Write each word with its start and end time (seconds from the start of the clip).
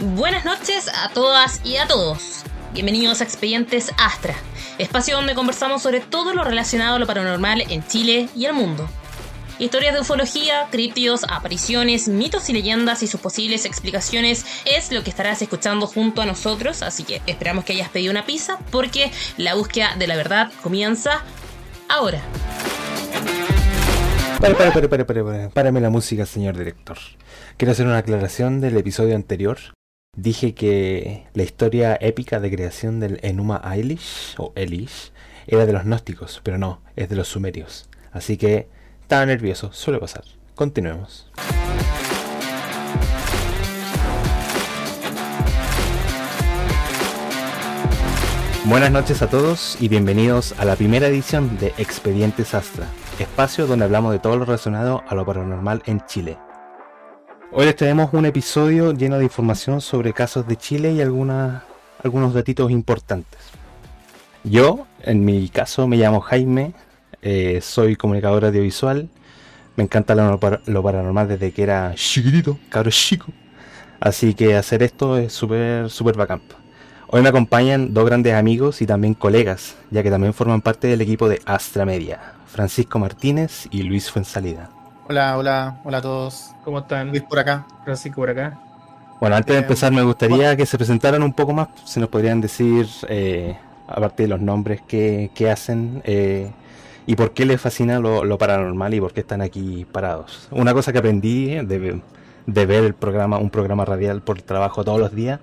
Buenas 0.00 0.44
noches 0.44 0.88
a 0.88 1.10
todas 1.10 1.60
y 1.64 1.76
a 1.76 1.86
todos. 1.86 2.42
Bienvenidos 2.72 3.20
a 3.20 3.24
Expedientes 3.24 3.92
Astra, 3.98 4.34
espacio 4.78 5.14
donde 5.14 5.36
conversamos 5.36 5.82
sobre 5.82 6.00
todo 6.00 6.34
lo 6.34 6.42
relacionado 6.42 6.96
a 6.96 6.98
lo 6.98 7.06
paranormal 7.06 7.60
en 7.70 7.86
Chile 7.86 8.28
y 8.34 8.46
el 8.46 8.52
mundo. 8.54 8.88
Historias 9.60 9.94
de 9.94 10.00
ufología, 10.00 10.66
críptidos, 10.72 11.22
apariciones, 11.28 12.08
mitos 12.08 12.48
y 12.48 12.52
leyendas 12.52 13.04
y 13.04 13.06
sus 13.06 13.20
posibles 13.20 13.64
explicaciones 13.64 14.44
es 14.64 14.90
lo 14.90 15.04
que 15.04 15.10
estarás 15.10 15.40
escuchando 15.42 15.86
junto 15.86 16.22
a 16.22 16.26
nosotros, 16.26 16.82
así 16.82 17.04
que 17.04 17.22
esperamos 17.26 17.64
que 17.64 17.74
hayas 17.74 17.88
pedido 17.90 18.10
una 18.10 18.26
pizza 18.26 18.58
porque 18.72 19.12
la 19.36 19.54
búsqueda 19.54 19.94
de 19.96 20.08
la 20.08 20.16
verdad 20.16 20.50
comienza 20.62 21.22
ahora. 21.88 22.20
Para, 24.40 24.56
para, 24.56 24.72
para, 24.72 24.88
para, 24.88 25.06
para, 25.06 25.24
para. 25.24 25.48
Párame 25.50 25.80
la 25.80 25.90
música, 25.90 26.26
señor 26.26 26.56
director. 26.56 26.98
Quiero 27.56 27.72
hacer 27.72 27.86
una 27.86 27.98
aclaración 27.98 28.60
del 28.60 28.76
episodio 28.76 29.16
anterior. 29.16 29.58
Dije 30.16 30.54
que 30.54 31.26
la 31.34 31.42
historia 31.42 31.96
épica 32.00 32.40
de 32.40 32.50
creación 32.50 33.00
del 33.00 33.18
Enuma 33.22 33.60
Elish, 33.74 34.34
o 34.38 34.52
Elish, 34.54 35.12
era 35.46 35.66
de 35.66 35.72
los 35.72 35.84
gnósticos, 35.84 36.40
pero 36.44 36.58
no, 36.58 36.82
es 36.94 37.08
de 37.08 37.16
los 37.16 37.28
sumerios. 37.28 37.88
Así 38.12 38.36
que 38.36 38.68
estaba 39.00 39.26
nervioso, 39.26 39.72
suele 39.72 39.98
pasar. 39.98 40.24
Continuemos. 40.54 41.30
Buenas 48.66 48.90
noches 48.90 49.20
a 49.20 49.28
todos 49.28 49.76
y 49.78 49.88
bienvenidos 49.88 50.54
a 50.58 50.64
la 50.64 50.74
primera 50.74 51.06
edición 51.06 51.58
de 51.58 51.74
Expedientes 51.76 52.54
Astra, 52.54 52.86
espacio 53.18 53.66
donde 53.66 53.84
hablamos 53.84 54.10
de 54.10 54.18
todo 54.18 54.38
lo 54.38 54.46
relacionado 54.46 55.02
a 55.06 55.14
lo 55.14 55.26
paranormal 55.26 55.82
en 55.84 56.00
Chile. 56.06 56.38
Hoy 57.52 57.66
les 57.66 57.76
tenemos 57.76 58.14
un 58.14 58.24
episodio 58.24 58.92
lleno 58.92 59.18
de 59.18 59.24
información 59.24 59.82
sobre 59.82 60.14
casos 60.14 60.46
de 60.46 60.56
Chile 60.56 60.92
y 60.92 61.02
algunos 61.02 62.32
datitos 62.32 62.70
importantes. 62.70 63.38
Yo, 64.44 64.86
en 65.02 65.26
mi 65.26 65.50
caso, 65.50 65.86
me 65.86 65.98
llamo 65.98 66.22
Jaime, 66.22 66.72
eh, 67.20 67.60
soy 67.60 67.96
comunicador 67.96 68.46
audiovisual, 68.46 69.10
me 69.76 69.84
encanta 69.84 70.14
lo 70.14 70.82
paranormal 70.82 71.28
desde 71.28 71.52
que 71.52 71.64
era 71.64 71.92
chiquitito, 71.96 72.58
cabro 72.70 72.90
chico. 72.90 73.26
Así 74.00 74.32
que 74.32 74.56
hacer 74.56 74.82
esto 74.82 75.18
es 75.18 75.34
súper, 75.34 75.90
súper 75.90 76.16
bacán. 76.16 76.40
Hoy 77.08 77.22
me 77.22 77.28
acompañan 77.28 77.94
dos 77.94 78.06
grandes 78.06 78.34
amigos 78.34 78.82
y 78.82 78.86
también 78.86 79.14
colegas, 79.14 79.76
ya 79.90 80.02
que 80.02 80.10
también 80.10 80.34
forman 80.34 80.60
parte 80.62 80.88
del 80.88 81.00
equipo 81.00 81.28
de 81.28 81.40
Astra 81.44 81.84
Media, 81.84 82.34
Francisco 82.46 82.98
Martínez 82.98 83.66
y 83.70 83.82
Luis 83.82 84.10
Fuensalida. 84.10 84.70
Hola, 85.08 85.36
hola, 85.38 85.80
hola 85.84 85.98
a 85.98 86.02
todos. 86.02 86.56
¿Cómo 86.64 86.80
están? 86.80 87.10
Luis 87.10 87.22
por 87.22 87.38
acá. 87.38 87.66
Francisco 87.84 88.20
por 88.22 88.30
acá. 88.30 88.58
Bueno, 89.20 89.36
antes 89.36 89.54
de 89.54 89.60
Eh, 89.60 89.62
empezar 89.62 89.92
me 89.92 90.02
gustaría 90.02 90.56
que 90.56 90.66
se 90.66 90.76
presentaran 90.76 91.22
un 91.22 91.32
poco 91.34 91.52
más, 91.52 91.68
si 91.84 92.00
nos 92.00 92.08
podrían 92.08 92.40
decir, 92.40 92.86
eh, 93.08 93.56
aparte 93.86 94.24
de 94.24 94.28
los 94.28 94.40
nombres, 94.40 94.82
qué, 94.86 95.30
qué 95.34 95.50
hacen 95.50 96.02
eh, 96.04 96.52
y 97.06 97.16
por 97.16 97.32
qué 97.32 97.44
les 97.44 97.60
fascina 97.60 97.98
lo, 98.00 98.24
lo 98.24 98.38
paranormal 98.38 98.94
y 98.94 99.00
por 99.00 99.12
qué 99.12 99.20
están 99.20 99.40
aquí 99.42 99.86
parados. 99.90 100.48
Una 100.50 100.72
cosa 100.74 100.92
que 100.92 100.98
aprendí 100.98 101.46
de, 101.64 102.02
de 102.46 102.66
ver 102.66 102.84
el 102.84 102.94
programa, 102.94 103.38
un 103.38 103.50
programa 103.50 103.84
radial 103.84 104.22
por 104.22 104.42
trabajo 104.42 104.84
todos 104.84 104.98
los 105.00 105.14
días, 105.14 105.40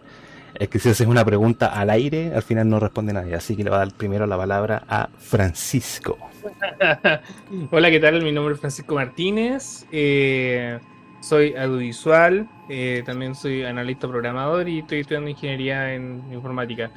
es 0.61 0.69
que 0.69 0.77
si 0.79 0.89
haces 0.89 1.07
una 1.07 1.25
pregunta 1.25 1.67
al 1.67 1.89
aire, 1.89 2.33
al 2.35 2.43
final 2.43 2.69
no 2.69 2.79
responde 2.79 3.13
nadie. 3.13 3.33
Así 3.33 3.55
que 3.55 3.63
le 3.63 3.71
voy 3.71 3.77
a 3.77 3.79
dar 3.79 3.93
primero 3.95 4.27
la 4.27 4.37
palabra 4.37 4.83
a 4.87 5.09
Francisco. 5.17 6.19
Hola, 7.71 7.89
¿qué 7.89 7.99
tal? 7.99 8.21
Mi 8.21 8.31
nombre 8.31 8.53
es 8.53 8.59
Francisco 8.59 8.95
Martínez. 8.95 9.87
eh, 9.91 10.79
soy 11.19 11.55
audiovisual. 11.55 12.47
eh, 12.67 13.01
también 13.05 13.33
soy 13.35 13.63
analista 13.63 14.07
programador 14.07 14.69
y 14.69 14.79
estoy 14.79 14.99
estudiando 14.99 15.29
ingeniería 15.31 15.95
en 15.95 16.31
informática. 16.31 16.91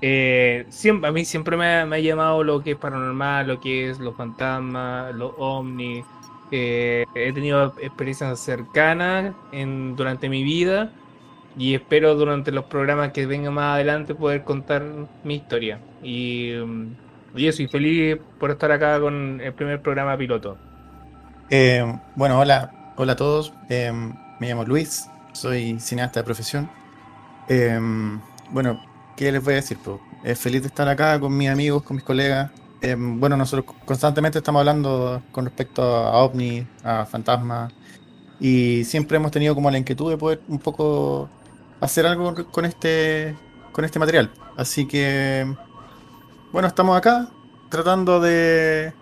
Eh, 0.00 0.66
a 1.02 1.12
mí 1.12 1.24
siempre 1.26 1.56
me 1.58 1.66
ha 1.66 1.98
llamado 1.98 2.42
lo 2.42 2.62
que 2.62 2.72
es 2.72 2.78
paranormal, 2.78 3.46
lo 3.48 3.60
que 3.60 3.90
es 3.90 3.98
los 3.98 4.16
fantasmas, 4.16 5.14
los 5.14 5.32
ovnis. 5.36 6.06
eh, 6.50 7.04
he 7.14 7.32
tenido 7.34 7.74
experiencias 7.80 8.40
cercanas 8.40 9.34
en, 9.52 9.94
durante 9.94 10.28
mi 10.30 10.42
vida 10.42 10.94
y 11.56 11.74
espero 11.74 12.14
durante 12.14 12.52
los 12.52 12.64
programas 12.64 13.12
que 13.12 13.26
vengan 13.26 13.54
más 13.54 13.74
adelante 13.74 14.14
poder 14.14 14.44
contar 14.44 14.84
mi 15.24 15.36
historia. 15.36 15.78
Y, 16.02 16.52
mm, 16.54 16.86
y 17.36 17.46
eso, 17.46 17.62
y 17.62 17.68
feliz 17.68 18.18
por 18.38 18.50
estar 18.50 18.70
acá 18.72 19.00
con 19.00 19.40
el 19.40 19.52
primer 19.52 19.80
programa 19.80 20.16
piloto. 20.16 20.56
Eh, 21.48 21.84
bueno, 22.14 22.38
hola, 22.38 22.92
hola 22.96 23.12
a 23.12 23.16
todos. 23.16 23.52
Eh, 23.68 23.92
me 24.38 24.48
llamo 24.48 24.64
Luis, 24.64 25.08
soy 25.32 25.78
cineasta 25.80 26.20
de 26.20 26.24
profesión. 26.24 26.70
Eh, 27.48 27.78
bueno, 28.50 28.80
¿qué 29.16 29.32
les 29.32 29.42
voy 29.42 29.54
a 29.54 29.56
decir? 29.56 29.78
Pues, 29.84 29.98
es 30.22 30.38
feliz 30.38 30.62
de 30.62 30.68
estar 30.68 30.88
acá 30.88 31.18
con 31.18 31.36
mis 31.36 31.48
amigos, 31.48 31.82
con 31.82 31.96
mis 31.96 32.04
colegas. 32.04 32.50
Bueno, 32.96 33.36
nosotros 33.36 33.76
constantemente 33.84 34.38
estamos 34.38 34.60
hablando 34.60 35.22
con 35.32 35.44
respecto 35.44 35.82
a 35.82 36.24
ovnis, 36.24 36.64
a 36.82 37.04
fantasmas, 37.04 37.70
y 38.40 38.84
siempre 38.84 39.18
hemos 39.18 39.30
tenido 39.30 39.54
como 39.54 39.70
la 39.70 39.76
inquietud 39.76 40.10
de 40.10 40.16
poder 40.16 40.40
un 40.48 40.58
poco 40.58 41.28
hacer 41.80 42.06
algo 42.06 42.34
con 42.50 42.64
este, 42.64 43.36
con 43.72 43.84
este 43.84 43.98
material. 43.98 44.30
Así 44.56 44.86
que, 44.86 45.46
bueno, 46.52 46.68
estamos 46.68 46.96
acá 46.96 47.28
tratando 47.68 48.20
de, 48.20 48.92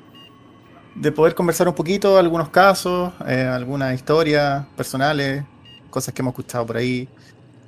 de 0.94 1.12
poder 1.12 1.34
conversar 1.34 1.68
un 1.68 1.74
poquito 1.74 2.18
algunos 2.18 2.50
casos, 2.50 3.12
eh, 3.26 3.42
algunas 3.42 3.94
historias 3.94 4.66
personales, 4.76 5.44
cosas 5.90 6.14
que 6.14 6.22
hemos 6.22 6.32
escuchado 6.32 6.66
por 6.66 6.76
ahí. 6.76 7.08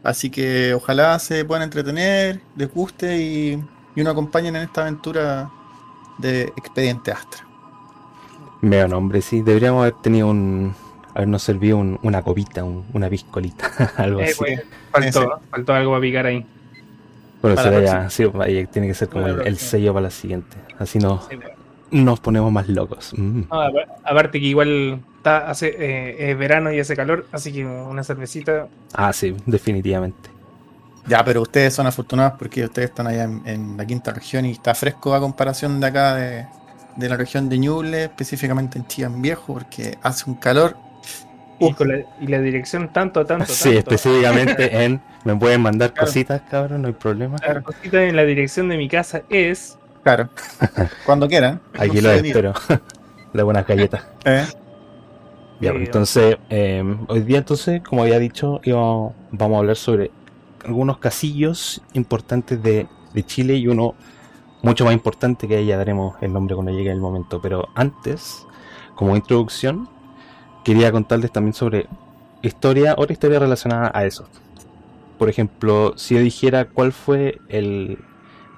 Así 0.03 0.31
que 0.31 0.75
ojalá 0.75 1.19
se 1.19 1.45
puedan 1.45 1.63
entretener, 1.63 2.41
les 2.57 2.73
guste 2.73 3.19
y, 3.19 3.63
y 3.95 4.03
nos 4.03 4.13
acompañen 4.13 4.57
en 4.57 4.63
esta 4.63 4.83
aventura 4.83 5.51
de 6.19 6.43
Expediente 6.57 7.13
Astra. 7.13 7.47
Veo 8.63 8.89
nombre, 8.89 9.23
sí. 9.23 9.43
Deberíamos 9.43 9.83
haber 9.83 9.95
tenido 10.03 10.29
un. 10.29 10.75
Habernos 11.15 11.43
servido 11.43 11.77
un- 11.79 11.99
una 12.03 12.23
copita, 12.23 12.65
un- 12.65 12.85
una 12.93 13.09
piscolita, 13.09 13.69
algo 13.97 14.21
Eh, 14.21 14.25
así. 14.25 14.35
pues, 14.39 14.63
faltó, 14.91 15.41
faltó 15.51 15.75
algo 15.75 15.91
para 15.93 16.01
picar 16.03 16.27
ahí. 16.27 16.47
Bueno, 17.43 17.57
Para 17.57 17.71
será 17.71 17.83
ya, 17.83 18.11
sí, 18.11 18.25
tiene 18.71 18.89
que 18.89 18.95
ser 18.95 19.09
como 19.09 19.27
el, 19.27 19.57
sello 19.59 19.95
para 19.95 20.05
la 20.05 20.11
siguiente. 20.11 20.57
Así 20.79 20.99
no, 20.99 21.23
Sí, 21.23 21.37
nos 21.91 22.21
ponemos 22.21 22.53
más 22.53 22.69
locos. 22.69 23.13
Mm. 23.17 23.43
No, 23.51 23.61
apa- 23.63 23.87
aparte 24.05 24.39
que 24.39 24.47
igual 24.47 25.01
está, 25.17 25.49
hace, 25.51 25.69
eh, 25.79 26.31
es 26.31 26.39
verano 26.39 26.71
y 26.71 26.79
hace 26.81 26.95
calor, 26.95 27.27
así 27.33 27.51
que 27.53 27.65
una 27.65 28.05
cervecita. 28.05 28.69
Ah, 28.93 29.13
sí, 29.13 29.35
definitivamente. 29.47 30.29
Ya, 31.07 31.25
pero 31.25 31.41
ustedes 31.41 31.73
son 31.75 31.87
afortunados 31.87 32.35
porque 32.39 32.65
ustedes 32.65 32.91
están 32.91 33.07
allá 33.07 33.25
en, 33.25 33.43
en 33.47 33.77
la 33.77 33.87
quinta 33.87 34.13
región 34.13 34.45
y 34.45 34.51
está 34.53 34.75
fresco 34.75 35.15
a 35.15 35.21
comparación 35.21 35.81
de 35.81 35.87
acá 35.87 36.15
de, 36.15 36.47
de 36.97 37.09
la 37.09 37.17
región 37.17 37.49
de 37.49 37.59
Ñuble, 37.59 38.05
específicamente 38.05 38.79
en 38.79 38.87
Chillán 38.87 39.23
Viejo, 39.23 39.55
porque 39.55 39.97
hace 40.03 40.29
un 40.29 40.37
calor. 40.37 40.77
Y, 41.61 41.73
con 41.75 41.89
la, 41.89 41.99
y 42.21 42.27
la 42.27 42.41
dirección 42.41 42.93
tanto, 42.93 43.25
tanto, 43.27 43.47
Sí, 43.47 43.65
tanto. 43.75 43.79
específicamente 43.95 44.85
en. 44.85 45.01
Me 45.25 45.37
pueden 45.37 45.61
mandar 45.61 45.93
Claro. 45.93 46.07
cositas, 46.07 46.41
cabrón, 46.51 46.83
no 46.83 46.89
hay 46.89 46.95
problema. 46.95 47.37
La 47.47 47.61
cosita 47.61 48.03
en 48.05 48.17
la 48.17 48.25
dirección 48.25 48.69
de 48.69 48.77
mi 48.79 48.89
casa 48.89 49.23
es. 49.29 49.79
Claro, 50.03 50.31
cuando 51.05 51.29
quieran. 51.29 51.61
Aquí 51.79 51.97
No 51.97 52.09
lo 52.09 52.13
espero. 52.13 52.55
De 53.35 53.43
buenas 53.43 53.67
galletas. 53.67 54.03
¿eh? 54.25 54.45
Ya, 55.61 55.69
Eh, 55.69 55.73
pues, 55.73 55.85
entonces, 55.87 56.37
eh, 56.49 56.83
hoy 57.09 57.21
día, 57.21 57.39
entonces, 57.39 57.83
como 57.83 58.03
había 58.03 58.19
dicho, 58.19 58.61
íbamos- 58.65 59.13
vamos 59.31 59.57
a 59.57 59.59
hablar 59.61 59.77
sobre 59.77 60.11
algunos 60.65 60.99
casillos 60.99 61.83
importantes 61.93 62.63
de, 62.63 62.87
de 63.13 63.23
Chile 63.27 63.55
y 63.57 63.69
uno 63.69 63.95
mucho 64.63 64.85
más 64.87 64.95
importante 64.95 65.47
que 65.47 65.57
ahí 65.57 65.67
ya 65.67 65.77
daremos 65.77 66.17
el 66.23 66.33
nombre 66.33 66.55
cuando 66.55 66.73
llegue 66.73 66.91
el 66.91 66.99
momento. 67.01 67.41
Pero 67.43 67.69
antes, 67.75 68.47
como 68.95 69.15
introducción, 69.17 69.89
quería 70.65 70.93
contarles 70.93 71.33
también 71.33 71.55
sobre 71.55 71.87
historia, 72.43 72.95
otra 72.97 73.13
historia 73.13 73.39
relacionada 73.39 73.91
a 73.95 74.05
eso. 74.05 74.27
Por 75.19 75.29
ejemplo, 75.29 75.95
si 75.97 76.15
yo 76.15 76.21
dijera 76.21 76.67
cuál 76.67 76.93
fue 76.93 77.39
el 77.49 77.99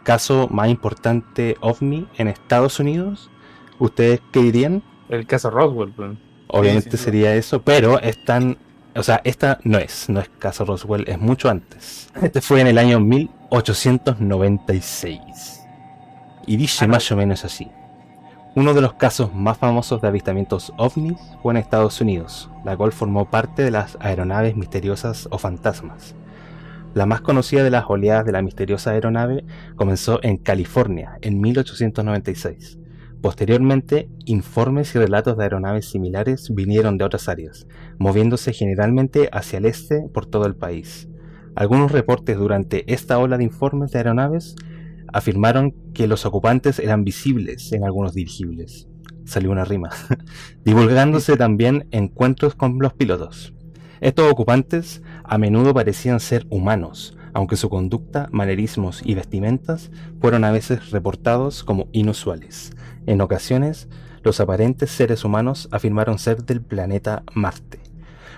caso 0.04 0.48
más 0.50 0.68
importante 0.68 1.56
ovni 1.60 2.06
en 2.16 2.28
Estados 2.28 2.78
Unidos, 2.80 3.30
¿ustedes 3.78 4.20
qué 4.32 4.40
dirían? 4.40 4.82
El 5.08 5.26
caso 5.26 5.50
Roswell. 5.50 5.92
pues. 5.92 6.12
Obviamente 6.48 6.92
Sí, 6.92 6.96
sí, 6.98 7.04
sería 7.04 7.34
eso, 7.34 7.62
pero 7.62 7.98
están, 8.00 8.58
o 8.94 9.02
sea, 9.02 9.20
esta 9.24 9.58
no 9.64 9.78
es, 9.78 10.08
no 10.08 10.20
es 10.20 10.28
caso 10.38 10.64
Roswell, 10.64 11.08
es 11.08 11.18
mucho 11.18 11.48
antes. 11.48 12.10
Este 12.20 12.40
fue 12.40 12.60
en 12.60 12.66
el 12.66 12.78
año 12.78 13.00
1896. 13.00 15.60
Y 16.46 16.56
dice 16.56 16.84
Ah, 16.84 16.88
más 16.88 17.10
o 17.10 17.16
menos 17.16 17.44
así. 17.44 17.68
Uno 18.54 18.74
de 18.74 18.82
los 18.82 18.94
casos 18.94 19.34
más 19.34 19.58
famosos 19.58 20.02
de 20.02 20.08
avistamientos 20.08 20.72
ovnis 20.76 21.18
fue 21.42 21.52
en 21.52 21.56
Estados 21.56 22.00
Unidos, 22.00 22.50
la 22.64 22.76
cual 22.76 22.92
formó 22.92 23.30
parte 23.30 23.62
de 23.62 23.70
las 23.70 23.96
aeronaves 24.00 24.56
misteriosas 24.56 25.26
o 25.30 25.38
fantasmas. 25.38 26.14
La 26.94 27.06
más 27.06 27.22
conocida 27.22 27.64
de 27.64 27.70
las 27.70 27.84
oleadas 27.88 28.26
de 28.26 28.32
la 28.32 28.42
misteriosa 28.42 28.90
aeronave 28.90 29.44
comenzó 29.76 30.20
en 30.22 30.36
California 30.36 31.18
en 31.22 31.40
1896, 31.40 32.78
Posteriormente, 33.22 34.08
informes 34.24 34.96
y 34.96 34.98
relatos 34.98 35.38
de 35.38 35.44
aeronaves 35.44 35.88
similares 35.88 36.52
vinieron 36.52 36.98
de 36.98 37.04
otras 37.04 37.28
áreas, 37.28 37.68
moviéndose 37.96 38.52
generalmente 38.52 39.28
hacia 39.32 39.58
el 39.58 39.66
este 39.66 40.08
por 40.12 40.26
todo 40.26 40.44
el 40.44 40.56
país. 40.56 41.08
Algunos 41.54 41.92
reportes 41.92 42.36
durante 42.36 42.92
esta 42.92 43.20
ola 43.20 43.38
de 43.38 43.44
informes 43.44 43.92
de 43.92 43.98
aeronaves 44.00 44.56
afirmaron 45.12 45.74
que 45.94 46.06
los 46.06 46.24
ocupantes 46.26 46.78
eran 46.78 47.04
visibles 47.04 47.72
en 47.72 47.84
algunos 47.84 48.14
dirigibles. 48.14 48.88
Salió 49.24 49.50
una 49.50 49.64
rima. 49.64 49.90
Divulgándose 50.64 51.36
también 51.36 51.86
encuentros 51.90 52.54
con 52.54 52.78
los 52.78 52.94
pilotos. 52.94 53.54
Estos 54.00 54.30
ocupantes 54.30 55.02
a 55.24 55.38
menudo 55.38 55.72
parecían 55.72 56.18
ser 56.18 56.46
humanos, 56.50 57.16
aunque 57.34 57.56
su 57.56 57.70
conducta, 57.70 58.28
manerismos 58.32 59.00
y 59.04 59.14
vestimentas 59.14 59.90
fueron 60.20 60.44
a 60.44 60.50
veces 60.50 60.90
reportados 60.90 61.62
como 61.62 61.88
inusuales. 61.92 62.72
En 63.06 63.20
ocasiones, 63.20 63.88
los 64.22 64.40
aparentes 64.40 64.90
seres 64.90 65.24
humanos 65.24 65.68
afirmaron 65.70 66.18
ser 66.18 66.44
del 66.44 66.62
planeta 66.62 67.22
Marte. 67.34 67.80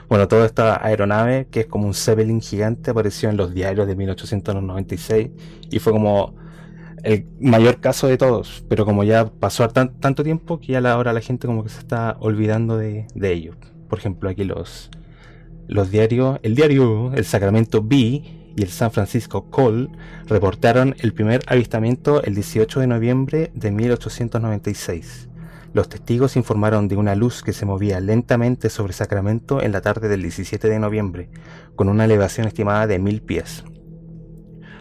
Bueno, 0.08 0.28
toda 0.28 0.44
esta 0.44 0.84
aeronave, 0.84 1.48
que 1.50 1.60
es 1.60 1.66
como 1.66 1.86
un 1.86 1.94
Zeppelin 1.94 2.42
gigante, 2.42 2.90
apareció 2.90 3.30
en 3.30 3.38
los 3.38 3.54
diarios 3.54 3.86
de 3.86 3.96
1896 3.96 5.30
y 5.70 5.78
fue 5.78 5.92
como 5.92 6.34
el 7.04 7.26
mayor 7.38 7.80
caso 7.80 8.06
de 8.06 8.16
todos, 8.16 8.64
pero 8.68 8.84
como 8.84 9.04
ya 9.04 9.26
pasó 9.26 9.68
tanto 9.68 10.24
tiempo 10.24 10.58
que 10.58 10.72
ya 10.72 10.92
ahora 10.92 11.12
la 11.12 11.20
gente 11.20 11.46
como 11.46 11.62
que 11.62 11.68
se 11.68 11.78
está 11.78 12.16
olvidando 12.20 12.76
de, 12.78 13.06
de 13.14 13.32
ello. 13.32 13.54
Por 13.88 13.98
ejemplo, 13.98 14.30
aquí 14.30 14.44
los, 14.44 14.90
los 15.68 15.90
diarios, 15.90 16.40
el 16.42 16.54
diario 16.54 17.12
El 17.14 17.24
Sacramento 17.24 17.82
Bee 17.82 18.52
y 18.56 18.62
el 18.62 18.68
San 18.68 18.90
Francisco 18.90 19.50
Call 19.50 19.90
reportaron 20.26 20.94
el 20.98 21.12
primer 21.12 21.42
avistamiento 21.46 22.22
el 22.22 22.34
18 22.34 22.80
de 22.80 22.86
noviembre 22.86 23.50
de 23.54 23.70
1896. 23.70 25.28
Los 25.74 25.88
testigos 25.88 26.36
informaron 26.36 26.86
de 26.86 26.96
una 26.96 27.16
luz 27.16 27.42
que 27.42 27.52
se 27.52 27.66
movía 27.66 27.98
lentamente 28.00 28.70
sobre 28.70 28.92
Sacramento 28.92 29.60
en 29.60 29.72
la 29.72 29.80
tarde 29.80 30.08
del 30.08 30.22
17 30.22 30.68
de 30.68 30.78
noviembre, 30.78 31.28
con 31.74 31.88
una 31.88 32.04
elevación 32.04 32.46
estimada 32.46 32.86
de 32.86 33.00
mil 33.00 33.20
pies. 33.22 33.64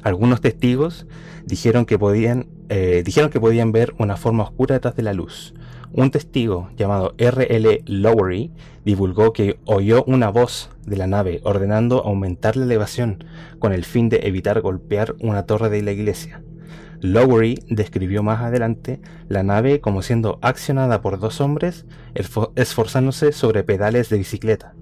Algunos 0.03 0.41
testigos 0.41 1.07
dijeron 1.45 1.85
que 1.85 1.97
podían, 1.97 2.47
eh, 2.69 3.03
dijeron 3.05 3.29
que 3.29 3.39
podían 3.39 3.71
ver 3.71 3.93
una 3.97 4.17
forma 4.17 4.43
oscura 4.43 4.75
detrás 4.75 4.95
de 4.95 5.03
la 5.03 5.13
luz. 5.13 5.53
Un 5.93 6.11
testigo 6.11 6.69
llamado 6.75 7.13
R.L. 7.17 7.83
Lowery 7.85 8.51
divulgó 8.83 9.31
que 9.31 9.59
oyó 9.65 10.03
una 10.05 10.29
voz 10.29 10.71
de 10.85 10.97
la 10.97 11.07
nave 11.07 11.39
ordenando 11.43 12.03
aumentar 12.03 12.57
la 12.57 12.65
elevación 12.65 13.23
con 13.59 13.71
el 13.73 13.85
fin 13.85 14.09
de 14.09 14.21
evitar 14.23 14.59
golpear 14.59 15.15
una 15.21 15.45
torre 15.45 15.69
de 15.69 15.83
la 15.83 15.91
iglesia. 15.91 16.41
Lowery 16.99 17.59
describió 17.69 18.23
más 18.23 18.41
adelante 18.41 18.99
la 19.29 19.43
nave 19.43 19.81
como 19.81 20.01
siendo 20.01 20.39
accionada 20.41 21.01
por 21.01 21.19
dos 21.19 21.41
hombres 21.41 21.85
esforzándose 22.55 23.31
sobre 23.31 23.63
pedales 23.63 24.09
de 24.09 24.17
bicicleta. 24.17 24.73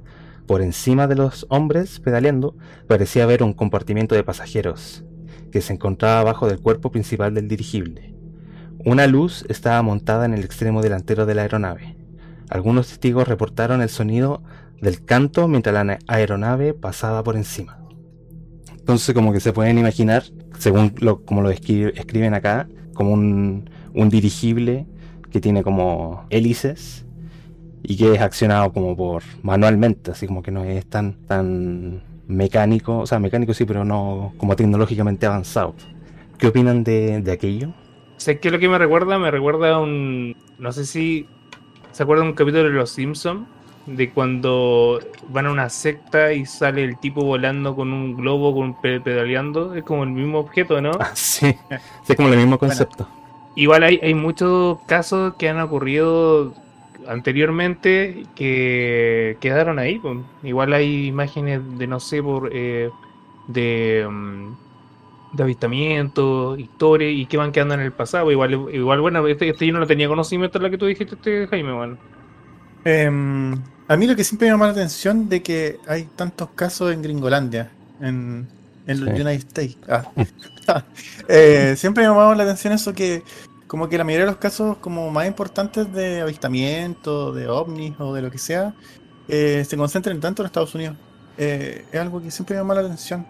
Por 0.48 0.62
encima 0.62 1.08
de 1.08 1.16
los 1.16 1.46
hombres 1.50 2.00
pedaleando 2.00 2.56
parecía 2.88 3.24
haber 3.24 3.44
un 3.44 3.54
compartimiento 3.54 4.16
de 4.16 4.24
pasajeros 4.24 5.04
que 5.52 5.62
se 5.62 5.74
encontraba 5.74 6.22
abajo 6.22 6.48
del 6.48 6.60
cuerpo 6.60 6.92
principal 6.92 7.34
del 7.34 7.48
dirigible. 7.48 8.14
Una 8.84 9.06
luz 9.06 9.46
estaba 9.50 9.82
montada 9.82 10.26
en 10.26 10.34
el 10.34 10.44
extremo 10.44 10.82
delantero 10.82 11.26
de 11.26 11.36
la 11.36 11.44
aeronave. 11.44 11.96
Algunos 12.50 12.88
testigos 12.88 13.28
reportaron 13.28 13.82
el 13.82 13.90
sonido 13.90 14.42
del 14.82 15.06
canto 15.06 15.48
mientras 15.48 15.86
la 15.86 16.00
aeronave 16.08 16.74
pasaba 16.74 17.24
por 17.24 17.36
encima. 17.36 17.78
Entonces 18.72 19.14
como 19.14 19.32
que 19.32 19.40
se 19.40 19.54
pueden 19.54 19.78
imaginar, 19.78 20.24
según 20.58 20.96
lo, 21.00 21.24
como 21.24 21.42
lo 21.42 21.52
escriben 21.52 22.34
acá, 22.34 22.68
como 22.94 23.14
un, 23.14 23.70
un 23.94 24.10
dirigible 24.10 24.88
que 25.30 25.40
tiene 25.40 25.64
como 25.64 26.26
hélices 26.30 27.06
y 27.84 27.98
que 27.98 28.14
es 28.14 28.22
accionado 28.22 28.74
como 28.74 28.96
por 28.98 29.24
manualmente, 29.44 30.12
así 30.12 30.28
como 30.28 30.42
que 30.42 30.52
no 30.52 30.64
es 30.64 30.86
tan, 30.88 31.14
tan 31.28 32.02
mecánico, 32.32 33.00
o 33.00 33.08
sea, 33.08 33.20
mecánico 33.20 33.54
sí, 33.54 33.66
pero 33.66 33.86
no 33.86 34.34
como 34.38 34.56
tecnológicamente 34.56 35.26
avanzado. 35.26 35.76
¿Qué 36.38 36.48
opinan 36.48 36.84
de, 36.84 37.22
de 37.22 37.32
aquello? 37.32 37.70
Sé 38.18 38.40
que 38.40 38.52
lo 38.52 38.60
que 38.60 38.70
me 38.70 38.78
recuerda, 38.78 39.18
me 39.20 39.32
recuerda 39.32 39.76
a 39.76 39.80
un. 39.80 40.36
No 40.60 40.72
sé 40.72 40.86
si. 40.86 41.28
¿Se 41.92 42.04
acuerdan 42.04 42.28
un 42.28 42.34
capítulo 42.34 42.64
de 42.64 42.70
Los 42.70 42.92
Simpsons? 42.92 43.48
De 43.86 44.12
cuando 44.12 45.00
van 45.30 45.48
a 45.48 45.52
una 45.52 45.70
secta 45.70 46.32
y 46.32 46.46
sale 46.46 46.84
el 46.84 47.00
tipo 47.00 47.24
volando 47.24 47.76
con 47.76 47.92
un 47.92 48.16
globo, 48.16 48.54
con 48.54 48.80
pedaleando. 48.80 49.74
Es 49.74 49.84
como 49.84 50.04
el 50.04 50.12
mismo 50.12 50.40
objeto, 50.40 50.80
¿no? 50.82 50.92
Ah, 51.00 51.12
sí, 51.16 51.56
es 52.08 52.16
como 52.16 52.30
el 52.30 52.38
mismo 52.38 52.60
concepto. 52.60 53.08
igual 53.56 53.84
hay, 53.84 54.00
hay 54.04 54.14
muchos 54.14 54.78
casos 54.86 55.34
que 55.36 55.50
han 55.50 55.60
ocurrido 55.60 56.54
anteriormente 57.12 58.26
que 58.36 59.38
quedaron 59.40 59.80
ahí. 59.80 60.00
Pues. 60.00 60.18
Igual 60.44 60.74
hay 60.74 61.08
imágenes 61.08 61.62
de, 61.78 61.88
no 61.88 62.00
sé, 62.00 62.22
por. 62.24 62.50
Eh, 62.54 62.90
de. 63.48 64.08
Mm, 64.10 64.54
de 65.34 65.44
avistamiento, 65.44 66.58
historia 66.58 67.10
y 67.10 67.26
que 67.26 67.38
van 67.38 67.52
quedando 67.52 67.76
en 67.76 67.80
el 67.82 67.94
pasado. 67.94 68.32
Igual, 68.32 68.68
igual 68.74 69.02
bueno, 69.02 69.26
este, 69.28 69.50
este 69.50 69.66
yo 69.66 69.74
no 69.74 69.80
lo 69.80 69.88
tenía 69.88 70.08
conocimiento 70.08 70.58
en 70.58 70.64
la 70.64 70.70
que 70.70 70.78
tú 70.78 70.86
dijiste, 70.86 71.16
este 71.16 71.48
Jaime, 71.48 71.72
bueno. 71.72 71.98
Em, 72.84 73.54
a 73.88 73.96
mí 73.96 74.08
lo 74.08 74.16
que 74.16 74.24
siempre 74.24 74.48
me 74.48 74.54
llama 74.54 74.66
la 74.66 74.74
atención 74.74 75.30
de 75.30 75.42
que 75.42 75.80
hay 75.88 76.04
tantos 76.16 76.50
casos 76.56 76.92
en 76.92 77.02
Gringolandia, 77.02 77.72
en, 78.02 78.48
en 78.88 79.06
los 79.06 79.14
United 79.14 79.48
States. 79.48 79.78
Ah. 79.88 80.04
eh, 81.28 81.76
siempre 81.78 82.04
me 82.04 82.08
ha 82.08 82.12
llamado 82.12 82.36
la 82.36 82.44
atención 82.44 82.74
eso 82.74 82.94
que 82.94 83.24
como 83.72 83.88
que 83.88 83.98
la 83.98 84.04
mayoría 84.04 84.26
de 84.26 84.32
los 84.34 84.38
casos 84.38 84.76
como 84.80 85.10
más 85.12 85.26
importantes 85.26 85.94
de 85.94 86.20
avistamiento, 86.20 87.32
de 87.32 87.48
ovnis 87.48 87.98
o 88.00 88.14
de 88.14 88.22
lo 88.22 88.30
que 88.30 88.38
sea, 88.38 88.74
eh, 89.30 89.64
se 89.66 89.78
concentran 89.78 90.20
tanto 90.20 90.42
en 90.42 90.48
Estados 90.48 90.76
Unidos. 90.76 90.98
Eh, 91.38 91.86
es 91.90 91.98
algo 92.02 92.22
que 92.22 92.30
siempre 92.32 92.58
me 92.58 92.60
llama 92.60 92.74
la 92.76 92.82
atención. 92.82 93.26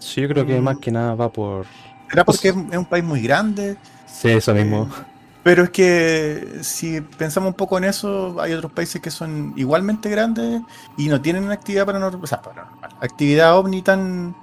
Sí, 0.00 0.20
yo 0.20 0.28
creo 0.30 0.44
que 0.44 0.60
más 0.60 0.78
que 0.78 0.90
nada 0.90 1.14
va 1.14 1.30
por. 1.30 1.64
¿Será 2.10 2.24
porque 2.24 2.48
es, 2.48 2.56
un 2.56 2.86
país 2.86 3.04
muy 3.04 3.22
grande? 3.22 3.76
Sí, 4.08 4.30
eso 4.30 4.52
mismo. 4.52 4.90
Eh, 4.90 5.04
pero 5.44 5.62
es 5.62 5.70
que 5.70 6.58
si 6.62 7.00
pensamos 7.00 7.50
un 7.50 7.54
poco 7.54 7.78
en 7.78 7.84
eso, 7.84 8.40
hay 8.40 8.54
otros 8.54 8.72
países 8.72 9.00
que 9.00 9.12
son 9.12 9.52
igualmente 9.56 10.10
grandes 10.10 10.60
y 10.96 11.06
no 11.06 11.22
tienen 11.22 11.52
actividad 11.52 11.86
paranormal, 11.86 12.24
o 12.24 12.26
sea, 12.26 12.42
paranormal, 12.42 12.96
actividad 13.00 13.56
ovni 13.56 13.82
tan, 13.82 14.34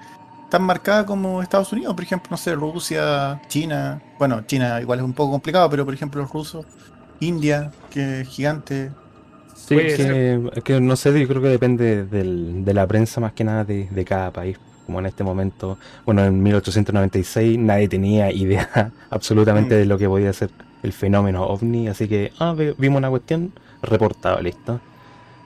tan 0.55 0.63
marcada 0.63 1.05
como 1.05 1.41
Estados 1.41 1.73
Unidos. 1.73 1.93
Por 1.93 2.05
ejemplo, 2.05 2.29
no 2.31 2.37
sé, 2.37 2.55
Rusia, 2.55 3.41
China. 3.49 4.01
Bueno, 4.17 4.43
China 4.47 4.79
igual 4.79 4.99
es 4.99 5.05
un 5.05 5.11
poco 5.11 5.33
complicado, 5.33 5.69
pero 5.69 5.83
por 5.83 5.93
ejemplo 5.93 6.21
los 6.21 6.31
rusos, 6.31 6.65
India, 7.19 7.71
que 7.89 8.21
es 8.21 8.29
gigante. 8.29 8.89
Sí, 9.53 9.75
que, 9.75 10.61
que, 10.63 10.79
no 10.79 10.95
sé, 10.95 11.19
yo 11.19 11.27
creo 11.27 11.41
que 11.41 11.49
depende 11.49 12.05
del, 12.05 12.63
de 12.63 12.73
la 12.73 12.87
prensa 12.87 13.19
más 13.19 13.33
que 13.33 13.43
nada 13.43 13.65
de, 13.65 13.89
de 13.89 14.05
cada 14.05 14.31
país 14.31 14.57
como 14.85 14.99
en 14.99 15.07
este 15.07 15.23
momento, 15.23 15.77
bueno, 16.05 16.23
en 16.23 16.41
1896 16.43 17.57
nadie 17.57 17.89
tenía 17.89 18.31
idea 18.31 18.91
absolutamente 19.09 19.75
mm. 19.75 19.77
de 19.79 19.85
lo 19.87 19.97
que 19.97 20.07
podía 20.07 20.31
ser 20.31 20.51
el 20.83 20.93
fenómeno 20.93 21.43
ovni, 21.43 21.87
así 21.87 22.07
que 22.07 22.31
ah, 22.39 22.55
vimos 22.77 22.99
una 22.99 23.09
cuestión, 23.09 23.51
reportado, 23.81 24.39
listo, 24.39 24.79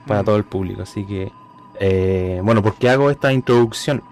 para 0.06 0.22
mm. 0.22 0.24
todo 0.24 0.36
el 0.36 0.44
público. 0.44 0.82
Así 0.82 1.04
que, 1.04 1.32
eh, 1.80 2.40
bueno, 2.44 2.62
¿por 2.62 2.74
qué 2.74 2.90
hago 2.90 3.10
esta 3.10 3.32
introducción? 3.32 4.02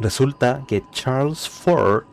Resulta 0.00 0.62
que 0.66 0.82
Charles 0.92 1.46
Ford 1.46 2.04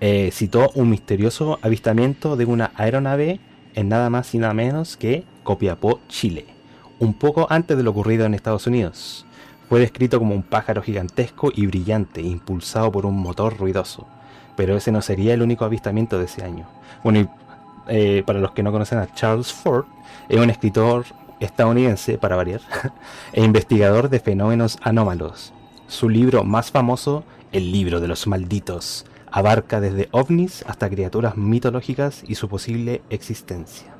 eh, 0.00 0.30
citó 0.32 0.70
un 0.74 0.90
misterioso 0.90 1.60
avistamiento 1.62 2.34
de 2.34 2.46
una 2.46 2.72
aeronave 2.74 3.38
en 3.74 3.88
nada 3.88 4.10
más 4.10 4.34
y 4.34 4.38
nada 4.38 4.54
menos 4.54 4.96
que 4.96 5.24
Copiapó, 5.44 6.00
Chile, 6.08 6.46
un 6.98 7.14
poco 7.14 7.46
antes 7.48 7.76
de 7.76 7.84
lo 7.84 7.92
ocurrido 7.92 8.26
en 8.26 8.34
Estados 8.34 8.66
Unidos. 8.66 9.24
Fue 9.68 9.78
descrito 9.78 10.18
como 10.18 10.34
un 10.34 10.42
pájaro 10.42 10.82
gigantesco 10.82 11.52
y 11.54 11.66
brillante, 11.66 12.22
impulsado 12.22 12.90
por 12.90 13.06
un 13.06 13.16
motor 13.20 13.56
ruidoso. 13.56 14.08
Pero 14.56 14.76
ese 14.76 14.90
no 14.90 15.00
sería 15.00 15.32
el 15.32 15.42
único 15.42 15.64
avistamiento 15.64 16.18
de 16.18 16.24
ese 16.24 16.42
año. 16.42 16.66
Bueno, 17.04 17.20
y 17.20 17.28
eh, 17.86 18.24
para 18.26 18.40
los 18.40 18.50
que 18.50 18.64
no 18.64 18.72
conocen 18.72 18.98
a 18.98 19.14
Charles 19.14 19.52
Ford, 19.52 19.84
es 20.28 20.40
un 20.40 20.50
escritor 20.50 21.04
estadounidense, 21.38 22.18
para 22.18 22.34
variar, 22.34 22.62
e 23.32 23.44
investigador 23.44 24.08
de 24.08 24.18
fenómenos 24.18 24.76
anómalos. 24.82 25.52
Su 25.90 26.08
libro 26.08 26.44
más 26.44 26.70
famoso, 26.70 27.24
El 27.50 27.72
libro 27.72 27.98
de 27.98 28.06
los 28.06 28.28
malditos, 28.28 29.04
abarca 29.28 29.80
desde 29.80 30.08
ovnis 30.12 30.64
hasta 30.68 30.88
criaturas 30.88 31.36
mitológicas 31.36 32.22
y 32.28 32.36
su 32.36 32.48
posible 32.48 33.02
existencia. 33.10 33.92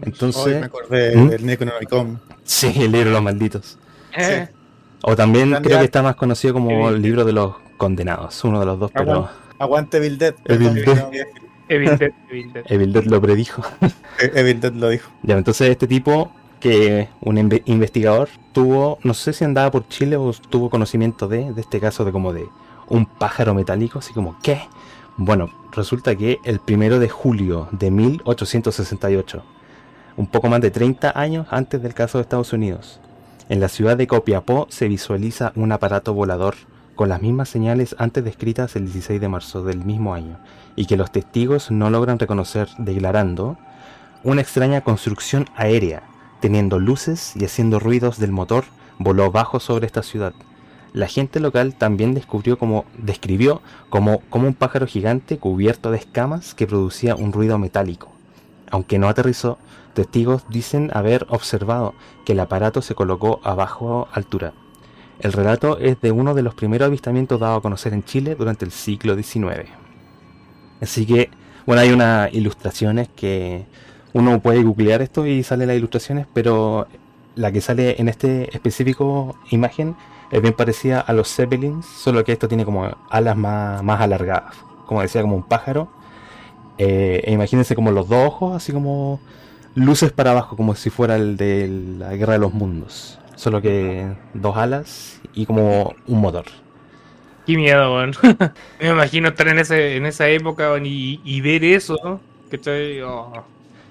Entonces, 0.00 0.60
me 0.60 0.66
acordé 0.66 1.16
¿Mm? 1.16 1.28
del 1.28 1.44
Necronomicon. 1.44 2.20
Sí, 2.44 2.72
el 2.76 2.92
libro 2.92 3.08
de 3.08 3.14
los 3.14 3.22
malditos. 3.22 3.78
Eh. 4.16 4.46
O 5.02 5.16
también 5.16 5.56
creo 5.60 5.80
que 5.80 5.86
está 5.86 6.02
más 6.02 6.14
conocido 6.14 6.54
como 6.54 6.88
el 6.88 7.02
libro 7.02 7.24
de 7.24 7.32
los 7.32 7.56
condenados, 7.76 8.44
uno 8.44 8.60
de 8.60 8.66
los 8.66 8.78
dos, 8.78 8.92
pero... 8.94 9.28
Aguante 9.58 9.96
Evil 9.96 10.18
Dead. 10.18 10.36
Evil 10.44 10.84
Dead. 10.84 12.12
Evil 12.68 12.92
Dead, 12.92 13.04
lo 13.06 13.20
predijo. 13.20 13.64
E-, 14.20 14.40
Evil 14.40 14.60
Dead 14.60 14.72
lo 14.72 14.88
dijo. 14.88 15.10
Ya, 15.24 15.36
entonces 15.36 15.68
este 15.68 15.88
tipo, 15.88 16.32
que 16.60 17.08
un 17.20 17.38
investigador, 17.66 18.28
tuvo, 18.52 18.98
no 19.02 19.14
sé 19.14 19.32
si 19.32 19.44
andaba 19.44 19.70
por 19.70 19.88
Chile 19.88 20.16
o 20.16 20.32
tuvo 20.32 20.70
conocimiento 20.70 21.28
de, 21.28 21.52
de 21.52 21.60
este 21.60 21.80
caso 21.80 22.04
de 22.04 22.12
como 22.12 22.32
de 22.32 22.46
un 22.88 23.06
pájaro 23.06 23.54
metálico, 23.54 23.98
así 23.98 24.12
como, 24.12 24.36
¿qué? 24.42 24.60
Bueno, 25.16 25.50
resulta 25.72 26.14
que 26.16 26.38
el 26.44 26.60
primero 26.60 26.98
de 26.98 27.08
julio 27.08 27.68
de 27.72 27.90
1868, 27.90 29.42
un 30.16 30.26
poco 30.26 30.48
más 30.48 30.60
de 30.60 30.70
30 30.70 31.18
años 31.18 31.46
antes 31.50 31.82
del 31.82 31.94
caso 31.94 32.18
de 32.18 32.22
Estados 32.22 32.52
Unidos, 32.52 33.00
en 33.48 33.60
la 33.60 33.68
ciudad 33.68 33.96
de 33.96 34.06
Copiapó 34.06 34.66
se 34.68 34.88
visualiza 34.88 35.52
un 35.56 35.72
aparato 35.72 36.12
volador 36.12 36.54
con 36.94 37.08
las 37.08 37.22
mismas 37.22 37.48
señales 37.48 37.96
antes 37.98 38.24
descritas 38.24 38.76
el 38.76 38.84
16 38.84 39.20
de 39.20 39.28
marzo 39.28 39.62
del 39.62 39.84
mismo 39.84 40.14
año 40.14 40.38
y 40.76 40.86
que 40.86 40.96
los 40.96 41.12
testigos 41.12 41.70
no 41.70 41.90
logran 41.90 42.18
reconocer 42.18 42.68
declarando 42.78 43.56
una 44.24 44.40
extraña 44.40 44.80
construcción 44.82 45.46
aérea, 45.56 46.02
teniendo 46.40 46.78
luces 46.78 47.34
y 47.36 47.44
haciendo 47.44 47.78
ruidos 47.78 48.18
del 48.18 48.32
motor, 48.32 48.64
voló 48.98 49.30
bajo 49.30 49.60
sobre 49.60 49.86
esta 49.86 50.02
ciudad. 50.02 50.34
La 50.92 51.06
gente 51.06 51.40
local 51.40 51.74
también 51.74 52.14
descubrió 52.14 52.58
como, 52.58 52.84
describió 52.96 53.60
como, 53.90 54.20
como 54.30 54.48
un 54.48 54.54
pájaro 54.54 54.86
gigante 54.86 55.38
cubierto 55.38 55.90
de 55.90 55.98
escamas 55.98 56.54
que 56.54 56.66
producía 56.66 57.14
un 57.14 57.32
ruido 57.32 57.58
metálico. 57.58 58.10
Aunque 58.70 58.98
no 58.98 59.08
aterrizó, 59.08 59.58
testigos 59.94 60.44
dicen 60.48 60.90
haber 60.94 61.26
observado 61.28 61.94
que 62.24 62.32
el 62.32 62.40
aparato 62.40 62.82
se 62.82 62.94
colocó 62.94 63.40
a 63.44 63.54
bajo 63.54 64.08
altura. 64.12 64.54
El 65.20 65.32
relato 65.32 65.78
es 65.78 66.00
de 66.00 66.12
uno 66.12 66.34
de 66.34 66.42
los 66.42 66.54
primeros 66.54 66.86
avistamientos 66.86 67.40
dados 67.40 67.58
a 67.58 67.62
conocer 67.62 67.92
en 67.92 68.04
Chile 68.04 68.36
durante 68.36 68.64
el 68.64 68.70
siglo 68.70 69.16
XIX. 69.16 69.68
Así 70.80 71.06
que, 71.06 71.30
bueno, 71.66 71.82
hay 71.82 71.90
unas 71.90 72.32
ilustraciones 72.32 73.08
que 73.08 73.66
uno 74.18 74.40
puede 74.40 74.62
googlear 74.62 75.00
esto 75.00 75.26
y 75.26 75.42
sale 75.42 75.64
las 75.64 75.76
ilustraciones, 75.76 76.26
pero 76.34 76.88
la 77.36 77.52
que 77.52 77.60
sale 77.60 78.00
en 78.00 78.08
este 78.08 78.54
específico 78.54 79.38
imagen 79.50 79.94
es 80.32 80.42
bien 80.42 80.54
parecida 80.54 81.00
a 81.00 81.12
los 81.12 81.32
Zeppelins, 81.32 81.86
solo 81.86 82.24
que 82.24 82.32
esto 82.32 82.48
tiene 82.48 82.64
como 82.64 82.96
alas 83.10 83.36
más, 83.36 83.82
más 83.82 84.00
alargadas, 84.00 84.56
como 84.86 85.02
decía, 85.02 85.22
como 85.22 85.36
un 85.36 85.44
pájaro. 85.44 85.88
Eh, 86.78 87.22
e 87.24 87.32
imagínense 87.32 87.74
como 87.74 87.92
los 87.92 88.08
dos 88.08 88.26
ojos, 88.26 88.56
así 88.56 88.72
como 88.72 89.20
luces 89.74 90.12
para 90.12 90.32
abajo, 90.32 90.56
como 90.56 90.74
si 90.74 90.90
fuera 90.90 91.16
el 91.16 91.36
de 91.36 91.68
la 91.98 92.14
Guerra 92.16 92.34
de 92.34 92.38
los 92.40 92.52
Mundos. 92.52 93.18
Solo 93.36 93.62
que 93.62 94.06
dos 94.34 94.56
alas 94.56 95.20
y 95.32 95.46
como 95.46 95.94
un 96.08 96.20
motor. 96.20 96.46
Qué 97.46 97.56
miedo, 97.56 97.94
weón. 97.94 98.12
Me 98.80 98.88
imagino 98.88 99.28
estar 99.28 99.46
en, 99.46 99.60
ese, 99.60 99.96
en 99.96 100.06
esa 100.06 100.28
época 100.28 100.76
y, 100.82 101.40
ver 101.40 101.64
eso. 101.64 102.20
Que. 102.50 103.02
Oh, 103.04 103.44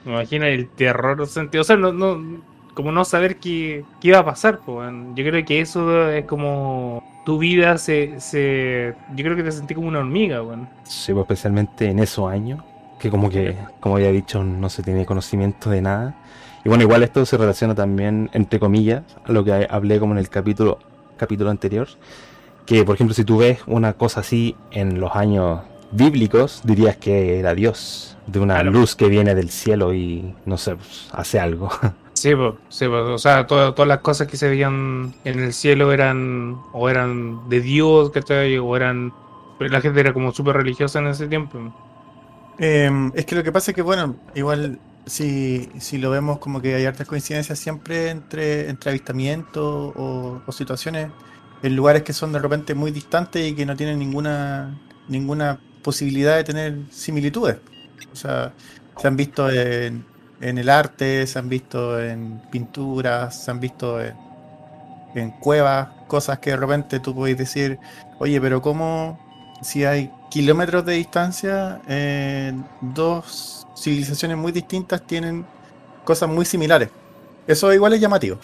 me 0.08 0.14
imagino 0.14 0.46
el 0.46 0.70
terror 0.70 1.28
sentido. 1.28 1.62
O 1.62 1.66
sea, 1.66 1.76
no, 1.76 1.92
no, 1.94 2.42
como 2.74 2.92
no 2.92 3.06
saber 3.06 3.38
qué, 3.38 3.84
qué 4.00 4.10
iba 4.10 4.20
a 4.20 4.26
pasar, 4.26 4.60
pues, 4.66 4.90
Yo 5.16 5.24
creo 5.24 5.44
que 5.46 5.62
eso 5.62 6.10
es 6.10 6.26
como 6.26 7.04
tu 7.26 7.38
vida 7.38 7.78
se, 7.78 8.20
se 8.22 8.94
yo 9.16 9.24
creo 9.24 9.36
que 9.36 9.44
te 9.44 9.52
sentí 9.52 9.76
como 9.76 9.88
una 9.88 10.00
hormiga, 10.00 10.42
weón. 10.42 10.70
Sí, 10.84 11.12
pues, 11.12 11.24
especialmente 11.24 11.90
en 11.90 12.00
esos 12.00 12.32
años, 12.32 12.64
que 13.00 13.10
como 13.10 13.30
que, 13.30 13.56
como 13.80 13.96
había 13.96 14.12
dicho, 14.12 14.44
no 14.44 14.70
se 14.70 14.82
tiene 14.82 15.06
conocimiento 15.06 15.70
de 15.70 15.82
nada. 15.82 16.16
Y 16.64 16.70
bueno, 16.70 16.84
igual 16.84 17.04
esto 17.04 17.26
se 17.26 17.38
relaciona 17.38 17.76
también, 17.76 18.30
entre 18.34 18.60
comillas, 18.60 19.04
a 19.26 19.32
lo 19.32 19.44
que 19.44 19.68
hablé 19.70 20.00
como 20.00 20.14
en 20.14 20.20
el 20.20 20.30
capítulo, 20.30 20.80
capítulo 21.18 21.50
anterior, 21.50 21.88
que 22.66 22.84
por 22.84 22.96
ejemplo 22.96 23.14
si 23.14 23.24
tú 23.24 23.38
ves 23.38 23.60
una 23.68 23.94
cosa 23.94 24.20
así 24.20 24.56
en 24.72 25.00
los 25.00 25.16
años 25.16 25.62
bíblicos, 25.92 26.62
dirías 26.64 26.98
que 26.98 27.40
era 27.40 27.56
Dios, 27.56 28.18
de 28.28 28.40
una 28.40 28.62
luz 28.64 28.96
que 28.96 29.08
viene 29.08 29.36
del 29.36 29.50
cielo 29.50 29.94
y 29.94 30.36
no 30.46 30.58
sé, 30.58 30.76
pues, 30.76 31.08
hace 31.12 31.40
algo. 31.40 31.70
Sí, 32.14 32.34
pues, 32.34 32.56
sí 32.70 32.86
o 32.86 33.18
sea, 33.20 33.46
todas 33.46 33.88
las 33.88 34.00
cosas 34.00 34.28
que 34.28 34.38
se 34.38 34.50
veían 34.50 35.14
en 35.24 35.40
el 35.40 35.54
cielo 35.54 35.92
eran 35.92 36.60
o 36.74 36.90
eran 36.90 37.48
de 37.48 37.62
Dios, 37.62 38.10
¿cachai? 38.10 38.58
O 38.58 38.76
eran... 38.76 39.14
La 39.60 39.82
gente 39.82 40.00
era 40.00 40.14
como 40.14 40.32
súper 40.32 40.56
religiosa 40.56 40.98
en 40.98 41.06
ese 41.06 41.28
tiempo. 41.28 41.60
Em, 42.58 43.12
es 43.14 43.24
que 43.28 43.36
lo 43.36 43.44
que 43.44 43.52
pasa 43.52 43.70
es 43.70 43.76
que, 43.76 43.84
bueno, 43.84 44.16
igual 44.34 44.80
si, 45.06 45.70
si 45.80 46.00
lo 46.00 46.10
vemos 46.10 46.40
como 46.40 46.60
que 46.60 46.74
hay 46.74 46.86
hartas 46.86 47.08
coincidencias 47.08 47.60
siempre 47.60 48.10
entre, 48.10 48.68
entre 48.68 48.90
avistamientos 48.90 49.94
o, 49.96 50.42
o 50.44 50.52
situaciones 50.52 51.12
en 51.62 51.76
lugares 51.76 52.02
que 52.02 52.14
son 52.14 52.34
de 52.34 52.40
repente 52.40 52.74
muy 52.74 52.90
distantes 52.90 53.48
y 53.48 53.54
que 53.54 53.66
no 53.66 53.76
tienen 53.76 54.00
ninguna 54.00 54.76
ninguna 55.08 55.60
posibilidad 55.88 56.36
de 56.36 56.44
tener 56.44 56.78
similitudes. 56.92 57.56
O 58.12 58.16
sea, 58.18 58.52
se 59.00 59.08
han 59.08 59.16
visto 59.16 59.50
en, 59.50 60.04
el 60.42 60.68
arte, 60.68 61.26
se 61.26 61.40
han 61.40 61.48
visto 61.48 61.98
en 61.98 62.42
pinturas, 62.52 63.46
se 63.46 63.52
han 63.52 63.62
visto 63.62 64.02
en, 64.02 64.14
en 65.16 65.32
cuevas, 65.32 65.88
cosas 66.08 66.40
que 66.40 66.50
de 66.50 66.58
repente 66.58 67.00
tú 67.00 67.16
puedes 67.16 67.38
decir, 67.38 67.80
oye, 68.20 68.42
pero 68.42 68.62
¿cómo 68.62 69.18
si 69.62 69.86
hay 69.86 70.12
kilómetros 70.30 70.86
de 70.86 70.96
distancia, 70.96 71.80
eh, 71.88 72.52
dos 72.82 73.66
civilizaciones 73.78 74.36
muy 74.36 74.52
distintas 74.52 75.02
tienen 75.08 75.46
cosas 76.04 76.28
muy 76.28 76.44
similares? 76.44 76.90
Eso 77.48 77.74
igual 77.74 77.94
es 77.94 78.02
llamativo. 78.02 78.38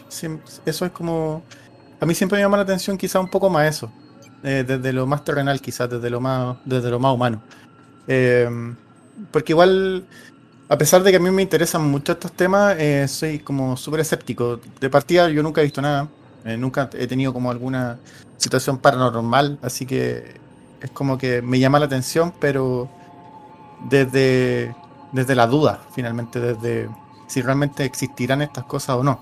Eso 0.65 0.85
es 0.85 0.91
como... 0.93 1.43
A 1.99 2.05
mí 2.05 2.15
siempre 2.15 2.37
me 2.37 2.43
llama 2.43 2.55
la 2.55 2.63
atención 2.63 2.97
quizá 2.97 3.19
un 3.19 3.27
poco 3.29 3.49
más 3.49 3.67
eso. 3.67 3.91
Eh, 4.43 4.65
desde 4.67 4.91
lo 4.91 5.07
más 5.07 5.23
terrenal 5.23 5.61
quizás, 5.61 5.89
desde 5.89 6.09
lo 6.09 6.19
más, 6.19 6.57
desde 6.65 6.89
lo 6.89 6.99
más 6.99 7.13
humano. 7.13 7.41
Eh, 8.07 8.49
porque 9.31 9.53
igual, 9.53 10.05
a 10.67 10.77
pesar 10.77 11.01
de 11.01 11.11
que 11.11 11.17
a 11.17 11.19
mí 11.19 11.31
me 11.31 11.41
interesan 11.41 11.89
mucho 11.89 12.11
estos 12.11 12.33
temas, 12.33 12.75
eh, 12.77 13.07
soy 13.07 13.39
como 13.39 13.77
súper 13.77 14.01
escéptico. 14.01 14.59
De 14.81 14.89
partida 14.89 15.29
yo 15.29 15.41
nunca 15.43 15.61
he 15.61 15.63
visto 15.63 15.81
nada, 15.81 16.09
nunca 16.57 16.89
he 16.93 17.07
tenido 17.07 17.31
como 17.31 17.51
alguna 17.51 17.99
situación 18.37 18.77
paranormal, 18.77 19.59
así 19.61 19.85
que 19.85 20.35
es 20.81 20.91
como 20.91 21.17
que 21.17 21.41
me 21.41 21.59
llama 21.59 21.79
la 21.79 21.85
atención, 21.85 22.33
pero 22.41 22.89
desde, 23.89 24.75
desde 25.13 25.35
la 25.35 25.47
duda, 25.47 25.79
finalmente, 25.95 26.41
desde 26.41 26.89
si 27.27 27.41
realmente 27.41 27.85
existirán 27.85 28.41
estas 28.41 28.65
cosas 28.65 28.97
o 28.97 29.03
no. 29.03 29.19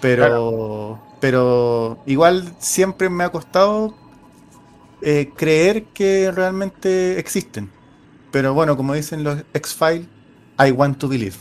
Pero, 0.00 1.00
pero 1.18 1.98
igual 2.06 2.54
siempre 2.58 3.08
me 3.08 3.24
ha 3.24 3.30
costado 3.30 3.94
eh, 5.08 5.30
creer 5.36 5.84
que 5.94 6.32
realmente 6.32 7.16
existen. 7.20 7.70
Pero 8.32 8.54
bueno, 8.54 8.76
como 8.76 8.92
dicen 8.92 9.22
los 9.22 9.44
X-Files, 9.54 10.08
I 10.58 10.72
want 10.72 10.98
to 10.98 11.06
believe. 11.06 11.36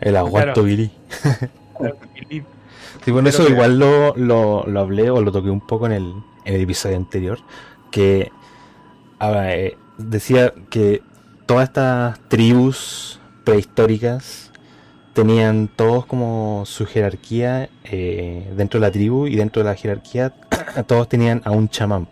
El 0.00 0.16
aguanto 0.16 0.62
believe. 0.62 0.92
sí, 3.04 3.10
bueno, 3.10 3.28
eso 3.28 3.46
igual 3.46 3.78
lo, 3.78 4.16
lo, 4.16 4.80
hablé 4.80 5.10
o 5.10 5.20
lo 5.20 5.30
toqué 5.30 5.50
un 5.50 5.60
poco 5.66 5.84
en 5.84 5.92
el, 5.92 6.14
en 6.46 6.54
el 6.54 6.62
episodio 6.62 6.96
anterior. 6.96 7.38
Que 7.90 8.30
eh, 9.20 9.76
decía 9.98 10.54
que 10.70 11.02
todas 11.44 11.68
estas 11.68 12.18
tribus 12.30 13.20
prehistóricas 13.44 14.52
tenían 15.16 15.68
todos 15.74 16.04
como 16.04 16.64
su 16.66 16.84
jerarquía 16.84 17.70
eh, 17.84 18.52
dentro 18.54 18.78
de 18.78 18.86
la 18.86 18.92
tribu 18.92 19.26
y 19.26 19.34
dentro 19.34 19.62
de 19.62 19.70
la 19.70 19.74
jerarquía 19.74 20.34
todos 20.86 21.08
tenían 21.08 21.40
a 21.46 21.52
un 21.52 21.70
chamán. 21.70 22.06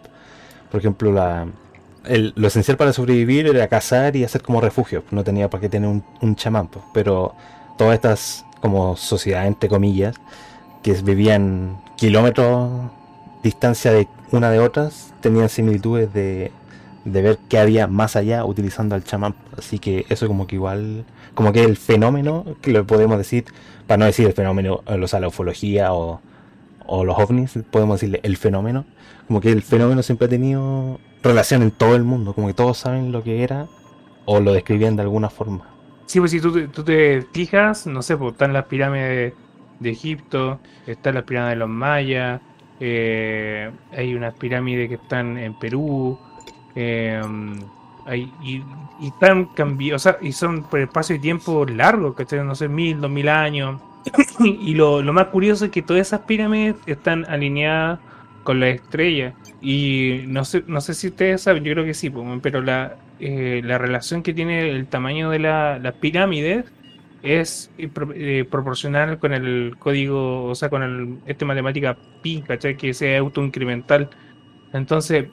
Por 0.71 0.81
ejemplo, 0.81 1.13
lo 1.13 2.47
esencial 2.47 2.79
para 2.79 2.95
sobrevivir 2.95 3.47
era 3.47 3.69
cazar 3.69 4.17
y 4.17 4.25
hacer 4.25 4.41
como 4.41 4.63
refugio. 4.63 5.05
No 5.11 5.23
tenía 5.23 5.51
por 5.51 5.61
qué 5.61 5.69
tener 5.69 5.89
un, 5.89 6.03
un 6.23 6.35
chamán. 6.35 6.71
Pero 6.95 7.35
todas 7.77 7.95
estas 7.95 8.47
como 8.63 8.97
sociedades, 8.97 9.49
entre 9.49 9.69
comillas, 9.69 10.17
que 10.83 10.95
vivían 10.95 11.83
kilómetros 11.97 12.91
distancia 13.43 13.93
de 13.93 14.09
una 14.33 14.51
de 14.51 14.61
otras, 14.61 15.13
tenían 15.21 15.51
similitudes 15.51 16.11
de, 16.15 16.53
de 17.05 17.23
ver 17.23 17.39
qué 17.49 17.59
había 17.59 17.87
más 17.87 18.17
allá 18.17 18.45
utilizando 18.45 18.95
al 18.95 19.05
chamán. 19.05 19.35
Así 19.57 19.79
que 19.79 20.07
eso 20.09 20.27
como 20.27 20.47
que 20.47 20.57
igual 20.57 21.05
como 21.35 21.53
que 21.53 21.65
el 21.65 21.77
fenómeno, 21.77 22.45
que 22.63 22.73
lo 22.73 22.87
podemos 22.87 23.19
decir, 23.19 23.45
para 23.87 23.99
no 23.99 24.05
decir 24.07 24.27
el 24.27 24.33
fenómeno, 24.33 24.83
o 24.87 25.09
sea, 25.09 25.21
la 25.21 25.29
ufología 25.29 25.93
o, 25.93 26.21
los 27.05 27.19
ovnis, 27.19 27.59
podemos 27.71 28.01
decirle 28.01 28.21
el 28.23 28.37
fenómeno, 28.37 28.85
como 29.27 29.41
que 29.41 29.51
el 29.51 29.63
fenómeno 29.63 30.03
siempre 30.03 30.27
ha 30.27 30.31
tenido 30.31 31.01
relación 31.23 31.63
en 31.63 31.71
todo 31.71 31.97
el 31.97 32.05
mundo, 32.05 32.35
como 32.35 32.47
que 32.47 32.55
todos 32.55 32.79
saben 32.79 33.11
lo 33.11 33.23
que 33.23 33.43
era 33.43 33.67
o 34.27 34.41
lo 34.41 34.53
describían 34.53 34.97
de 34.97 35.03
alguna 35.03 35.29
forma. 35.29 35.69
Sí, 36.07 36.21
pues 36.21 36.31
si 36.31 36.41
tú, 36.41 36.69
tú 36.69 36.85
te 36.85 37.23
fijas, 37.33 37.87
no 37.87 38.03
sé, 38.03 38.17
pues 38.17 38.33
están 38.33 38.53
las 38.53 38.67
pirámides 38.67 39.33
de 39.81 39.91
Egipto, 39.91 40.61
están 40.87 41.15
las 41.15 41.25
pirámides 41.25 41.55
de 41.55 41.59
los 41.61 41.69
mayas, 41.69 42.41
eh, 42.81 43.71
hay 43.93 44.15
unas 44.15 44.35
pirámides 44.35 44.89
que 44.89 44.97
están 44.97 45.39
en 45.39 45.59
Perú, 45.59 46.19
eh, 46.75 47.21
y, 48.43 48.63
o 49.93 49.99
sea, 49.99 50.19
y 50.21 50.33
son 50.33 50.65
por 50.65 50.81
espacio 50.81 51.17
y 51.17 51.19
tiempo 51.19 51.65
largo, 51.65 52.15
que 52.15 52.25
no 52.43 52.55
sé, 52.55 52.69
mil, 52.69 53.01
dos 53.01 53.11
mil 53.11 53.29
años. 53.29 53.81
y 54.41 54.75
lo, 54.75 55.03
más 55.13 55.27
curioso 55.29 55.67
es 55.67 55.71
que 55.71 55.83
todas 55.83 56.07
esas 56.07 56.21
pirámides 56.21 56.77
están 56.87 57.25
alineadas 57.27 58.01
con 58.43 58.61
las 58.61 58.75
estrellas. 58.75 59.35
Y 59.63 60.25
no 60.27 60.45
sé, 60.45 60.65
no 60.67 60.81
sé 60.81 60.95
si 60.95 61.09
ustedes 61.09 61.43
saben, 61.43 61.65
yo 61.65 61.73
creo 61.73 61.85
que 61.85 61.95
sí, 61.95 62.13
pero 62.43 62.61
la, 62.61 62.97
eh, 63.21 63.63
la 63.65 63.79
relación 63.79 64.23
que 64.23 64.35
tiene 64.35 64.69
el 64.69 64.87
tamaño 64.87 65.31
de 65.31 65.39
la, 65.39 65.79
las 65.79 65.95
pirámides 65.95 66.67
es 67.23 67.71
eh, 67.79 67.89
eh, 68.15 68.45
proporcional 68.51 69.19
con 69.19 69.33
el 69.33 69.77
código, 69.79 70.45
o 70.45 70.55
sea, 70.55 70.69
con 70.69 70.83
el, 70.83 71.19
este 71.27 71.47
matemática 71.47 71.97
pi, 72.23 72.43
¿cachai? 72.43 72.77
Que 72.77 72.93
sea 72.93 73.19
autoincremental. 73.19 74.11
Entonces, 74.75 75.29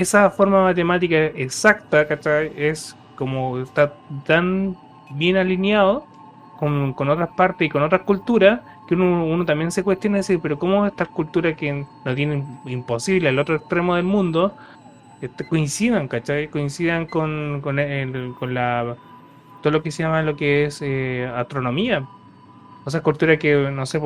esa 0.00 0.30
forma 0.30 0.62
matemática 0.64 1.16
exacta, 1.26 2.06
¿cachai? 2.08 2.52
Es 2.56 2.96
como 3.16 3.58
está 3.60 3.94
tan 4.26 4.76
bien 5.10 5.36
alineado 5.36 6.08
con, 6.56 6.94
con 6.94 7.08
otras 7.10 7.30
partes 7.36 7.66
y 7.66 7.70
con 7.70 7.82
otras 7.82 8.02
culturas 8.02 8.60
que 8.86 8.94
uno, 8.94 9.24
uno 9.26 9.44
también 9.44 9.70
se 9.72 9.84
cuestiona 9.84 10.18
decir, 10.18 10.40
pero 10.42 10.58
¿cómo 10.58 10.86
estas 10.86 11.08
culturas 11.08 11.56
que 11.56 11.86
no 12.04 12.14
tienen 12.14 12.60
imposible 12.66 13.28
el 13.30 13.38
otro 13.38 13.56
extremo 13.56 13.96
del 13.96 14.04
mundo 14.04 14.56
este, 15.20 15.46
coincidan, 15.46 16.08
¿cachai? 16.08 16.48
Coincidan 16.50 17.06
con, 17.06 17.60
con, 17.62 17.78
el- 17.78 18.34
con 18.38 18.54
la 18.54 18.96
todo 19.62 19.72
lo 19.74 19.82
que 19.82 19.90
se 19.92 20.02
llama 20.04 20.22
lo 20.22 20.36
que 20.36 20.66
es 20.66 20.80
eh, 20.82 21.30
astronomía. 21.34 22.08
O 22.84 22.90
sea, 22.90 23.02
culturas 23.02 23.38
que, 23.38 23.70
no 23.72 23.86
sé, 23.86 24.00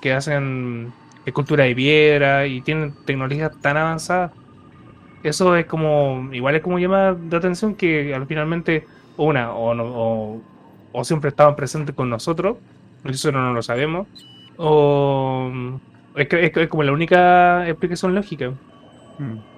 que 0.00 0.12
hacen 0.12 0.94
escultura 1.24 1.64
de 1.64 1.74
piedra 1.74 2.46
y 2.46 2.62
tienen 2.62 2.94
tecnologías 3.04 3.52
tan 3.60 3.76
avanzadas. 3.76 4.32
Eso 5.22 5.56
es 5.56 5.66
como, 5.66 6.28
igual 6.32 6.56
es 6.56 6.62
como 6.62 6.78
llama 6.78 7.14
de 7.14 7.36
atención 7.36 7.74
que 7.74 8.14
al 8.14 8.26
finalmente, 8.26 8.86
una, 9.16 9.52
o, 9.52 9.74
no, 9.74 10.42
o, 10.92 11.04
siempre 11.04 11.30
estaban 11.30 11.54
presentes 11.54 11.94
con 11.94 12.10
nosotros, 12.10 12.56
eso 13.04 13.30
no 13.30 13.52
lo 13.52 13.62
sabemos, 13.62 14.08
o 14.56 15.50
es, 16.16 16.28
es, 16.32 16.56
es 16.56 16.68
como 16.68 16.82
la 16.82 16.92
única 16.92 17.68
explicación 17.68 18.14
lógica. 18.14 18.50
Mm. 19.18 19.52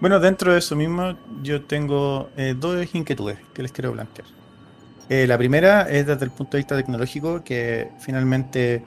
Bueno, 0.00 0.20
dentro 0.20 0.52
de 0.52 0.58
eso 0.58 0.76
mismo, 0.76 1.16
yo 1.42 1.62
tengo 1.62 2.28
eh, 2.36 2.54
dos 2.54 2.94
inquietudes 2.94 3.38
que 3.54 3.62
les 3.62 3.72
quiero 3.72 3.92
plantear. 3.92 4.28
Eh, 5.08 5.26
la 5.26 5.38
primera 5.38 5.82
es 5.82 6.06
desde 6.06 6.24
el 6.24 6.30
punto 6.30 6.56
de 6.56 6.58
vista 6.58 6.76
tecnológico, 6.76 7.42
que 7.42 7.88
finalmente, 8.00 8.82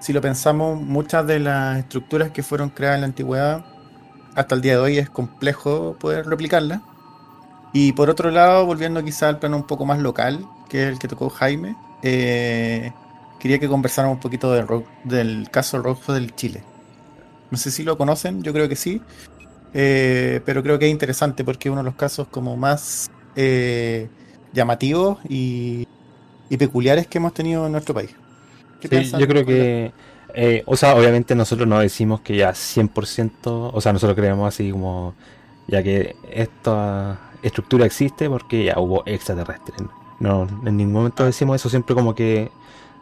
si 0.00 0.12
lo 0.12 0.20
pensamos, 0.20 0.80
muchas 0.80 1.26
de 1.26 1.40
las 1.40 1.78
estructuras 1.78 2.30
que 2.30 2.42
fueron 2.42 2.70
creadas 2.70 2.96
en 2.96 3.00
la 3.02 3.06
antigüedad, 3.08 3.64
hasta 4.38 4.54
el 4.54 4.60
día 4.60 4.74
de 4.74 4.78
hoy 4.78 4.98
es 4.98 5.10
complejo 5.10 5.96
poder 5.98 6.26
replicarlas. 6.26 6.80
Y 7.72 7.92
por 7.92 8.08
otro 8.08 8.30
lado, 8.30 8.64
volviendo 8.64 9.02
quizá 9.04 9.28
al 9.28 9.40
plano 9.40 9.56
un 9.56 9.66
poco 9.66 9.84
más 9.84 9.98
local, 9.98 10.46
que 10.68 10.84
es 10.84 10.88
el 10.90 10.98
que 11.00 11.08
tocó 11.08 11.28
Jaime, 11.28 11.74
eh, 12.02 12.92
quería 13.40 13.58
que 13.58 13.66
conversáramos 13.66 14.16
un 14.16 14.20
poquito 14.20 14.52
del, 14.52 14.66
del 15.02 15.50
caso 15.50 15.82
Rojo 15.82 16.12
del 16.12 16.36
Chile. 16.36 16.62
No 17.50 17.58
sé 17.58 17.72
si 17.72 17.82
lo 17.82 17.98
conocen, 17.98 18.44
yo 18.44 18.52
creo 18.52 18.68
que 18.68 18.76
sí. 18.76 19.02
Eh, 19.74 20.40
pero 20.46 20.62
creo 20.62 20.78
que 20.78 20.86
es 20.86 20.92
interesante 20.92 21.44
porque 21.44 21.68
es 21.68 21.72
uno 21.72 21.82
de 21.82 21.86
los 21.86 21.96
casos 21.96 22.28
como 22.28 22.56
más 22.56 23.10
eh, 23.34 24.08
llamativos 24.52 25.18
y, 25.28 25.86
y 26.48 26.56
peculiares 26.56 27.08
que 27.08 27.18
hemos 27.18 27.34
tenido 27.34 27.66
en 27.66 27.72
nuestro 27.72 27.92
país. 27.92 28.14
¿Qué 28.80 29.04
Sí, 29.04 29.12
yo 29.18 29.26
creo 29.26 29.44
que, 29.44 29.92
eh, 30.34 30.62
o 30.66 30.76
sea, 30.76 30.94
obviamente 30.94 31.34
nosotros 31.34 31.66
no 31.66 31.80
decimos 31.80 32.20
que 32.20 32.36
ya 32.36 32.50
100%, 32.50 33.70
o 33.72 33.80
sea, 33.80 33.92
nosotros 33.92 34.16
creemos 34.16 34.46
así 34.48 34.70
como, 34.70 35.14
ya 35.66 35.82
que 35.82 36.16
esta 36.30 37.18
estructura 37.42 37.86
existe 37.86 38.28
porque 38.28 38.64
ya 38.64 38.78
hubo 38.78 39.02
extraterrestres. 39.06 39.76
No, 40.20 40.48
en 40.64 40.76
ningún 40.76 40.94
momento 40.94 41.24
decimos 41.24 41.56
eso, 41.56 41.68
siempre 41.68 41.94
como 41.94 42.14
que, 42.14 42.50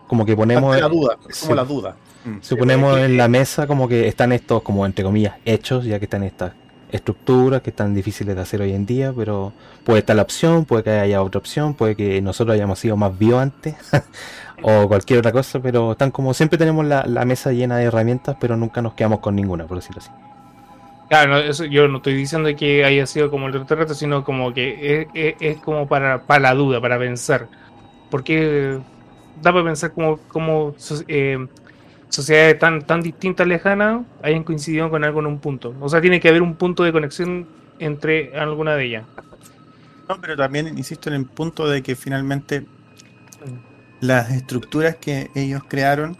como 0.06 0.25
que 0.26 0.37
ponemos, 0.37 0.78
la 0.78 0.88
duda, 0.88 1.18
es 1.28 1.40
como 1.40 1.52
sí. 1.52 1.56
la 1.56 1.64
duda. 1.64 1.97
Mm. 2.25 2.38
si 2.40 2.56
ponemos 2.56 2.99
en 2.99 3.16
la 3.16 3.28
mesa 3.28 3.66
como 3.66 3.88
que 3.88 4.09
están 4.09 4.33
estos, 4.33 4.62
como 4.62 4.85
entre 4.85 5.04
comillas, 5.04 5.35
hechos, 5.45 5.85
ya 5.85 5.99
que 5.99 6.04
están 6.06 6.23
estas 6.23 6.52
estructuras 6.90 7.62
que 7.62 7.71
están 7.71 7.95
difíciles 7.95 8.37
de 8.37 8.43
hacer 8.43 8.61
hoy 8.62 8.73
en 8.73 8.87
día, 8.87 9.12
pero 9.16 9.55
puede 9.85 10.00
estar 10.00 10.16
la 10.16 10.23
opción, 10.23 10.64
puede 10.66 10.85
que 10.85 10.90
haya 10.90 11.23
otra 11.23 11.38
opción, 11.38 11.75
puede 11.75 11.97
que 11.97 12.21
nosotros 12.23 12.55
hayamos 12.55 12.78
sido 12.78 12.97
más 12.97 13.16
vivos 13.19 13.43
antes, 13.43 13.76
o 14.62 14.88
cualquier 14.88 15.21
otra 15.21 15.33
cosa, 15.33 15.61
pero 15.61 15.93
están 15.93 16.11
como 16.11 16.35
siempre 16.35 16.59
tenemos 16.59 16.85
la, 16.87 17.05
la 17.07 17.25
mesa 17.25 17.52
llena 17.52 17.78
de 17.78 17.85
herramientas, 17.85 18.37
pero 18.40 18.57
nunca 18.57 18.83
nos 18.83 18.95
quedamos 18.95 19.21
con 19.21 19.37
ninguna, 19.37 19.66
por 19.66 19.78
decirlo 19.78 20.00
así. 20.00 20.11
Claro, 21.09 21.40
yo 21.71 21.87
no 21.88 21.99
estoy 21.99 22.14
diciendo 22.14 22.49
que 22.57 22.85
haya 22.85 23.07
sido 23.07 23.31
como 23.31 23.47
el 23.47 23.55
extraterrestre, 23.55 23.95
sino 23.97 24.25
como 24.25 24.52
que 24.52 25.09
es, 25.14 25.37
es- 25.38 25.61
como 25.62 25.87
para, 25.88 26.26
para 26.26 26.40
la 26.40 26.55
duda, 26.55 26.81
para 26.81 26.99
pensar. 26.99 27.49
Porque 28.11 28.85
da 29.35 29.52
para 29.52 29.64
pensar 29.64 29.93
como 30.28 30.75
so- 30.78 31.04
eh, 31.08 31.39
sociedades 32.08 32.58
tan, 32.58 32.82
tan 32.82 33.00
distintas, 33.00 33.47
lejanas, 33.47 34.02
hayan 34.23 34.45
coincidido 34.45 34.90
con 34.90 35.04
algo 35.04 35.21
en 35.21 35.26
un 35.26 35.38
punto. 35.38 35.75
O 35.80 35.88
sea, 35.88 36.00
tiene 36.00 36.21
que 36.21 36.28
haber 36.28 36.42
un 36.42 36.54
punto 36.54 36.82
de 36.82 36.92
conexión 36.92 37.47
entre 37.78 38.36
alguna 38.38 38.75
de 38.75 38.84
ellas. 38.84 39.04
No, 40.08 40.21
pero 40.21 40.36
también 40.36 40.69
insisto 40.69 41.08
en 41.10 41.16
el 41.16 41.26
punto 41.26 41.69
de 41.69 41.82
que 41.82 41.97
finalmente 41.97 42.64
las 44.00 44.30
estructuras 44.30 44.97
que 44.97 45.30
ellos 45.34 45.62
crearon 45.69 46.16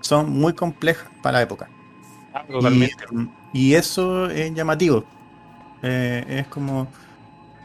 son 0.00 0.30
muy 0.30 0.52
complejas 0.52 1.08
para 1.22 1.38
la 1.38 1.42
época. 1.42 1.68
Totalmente. 2.50 3.04
Y, 3.52 3.70
y 3.70 3.74
eso 3.74 4.28
es 4.28 4.52
llamativo. 4.54 5.04
Eh, 5.82 6.24
es 6.40 6.46
como. 6.48 6.88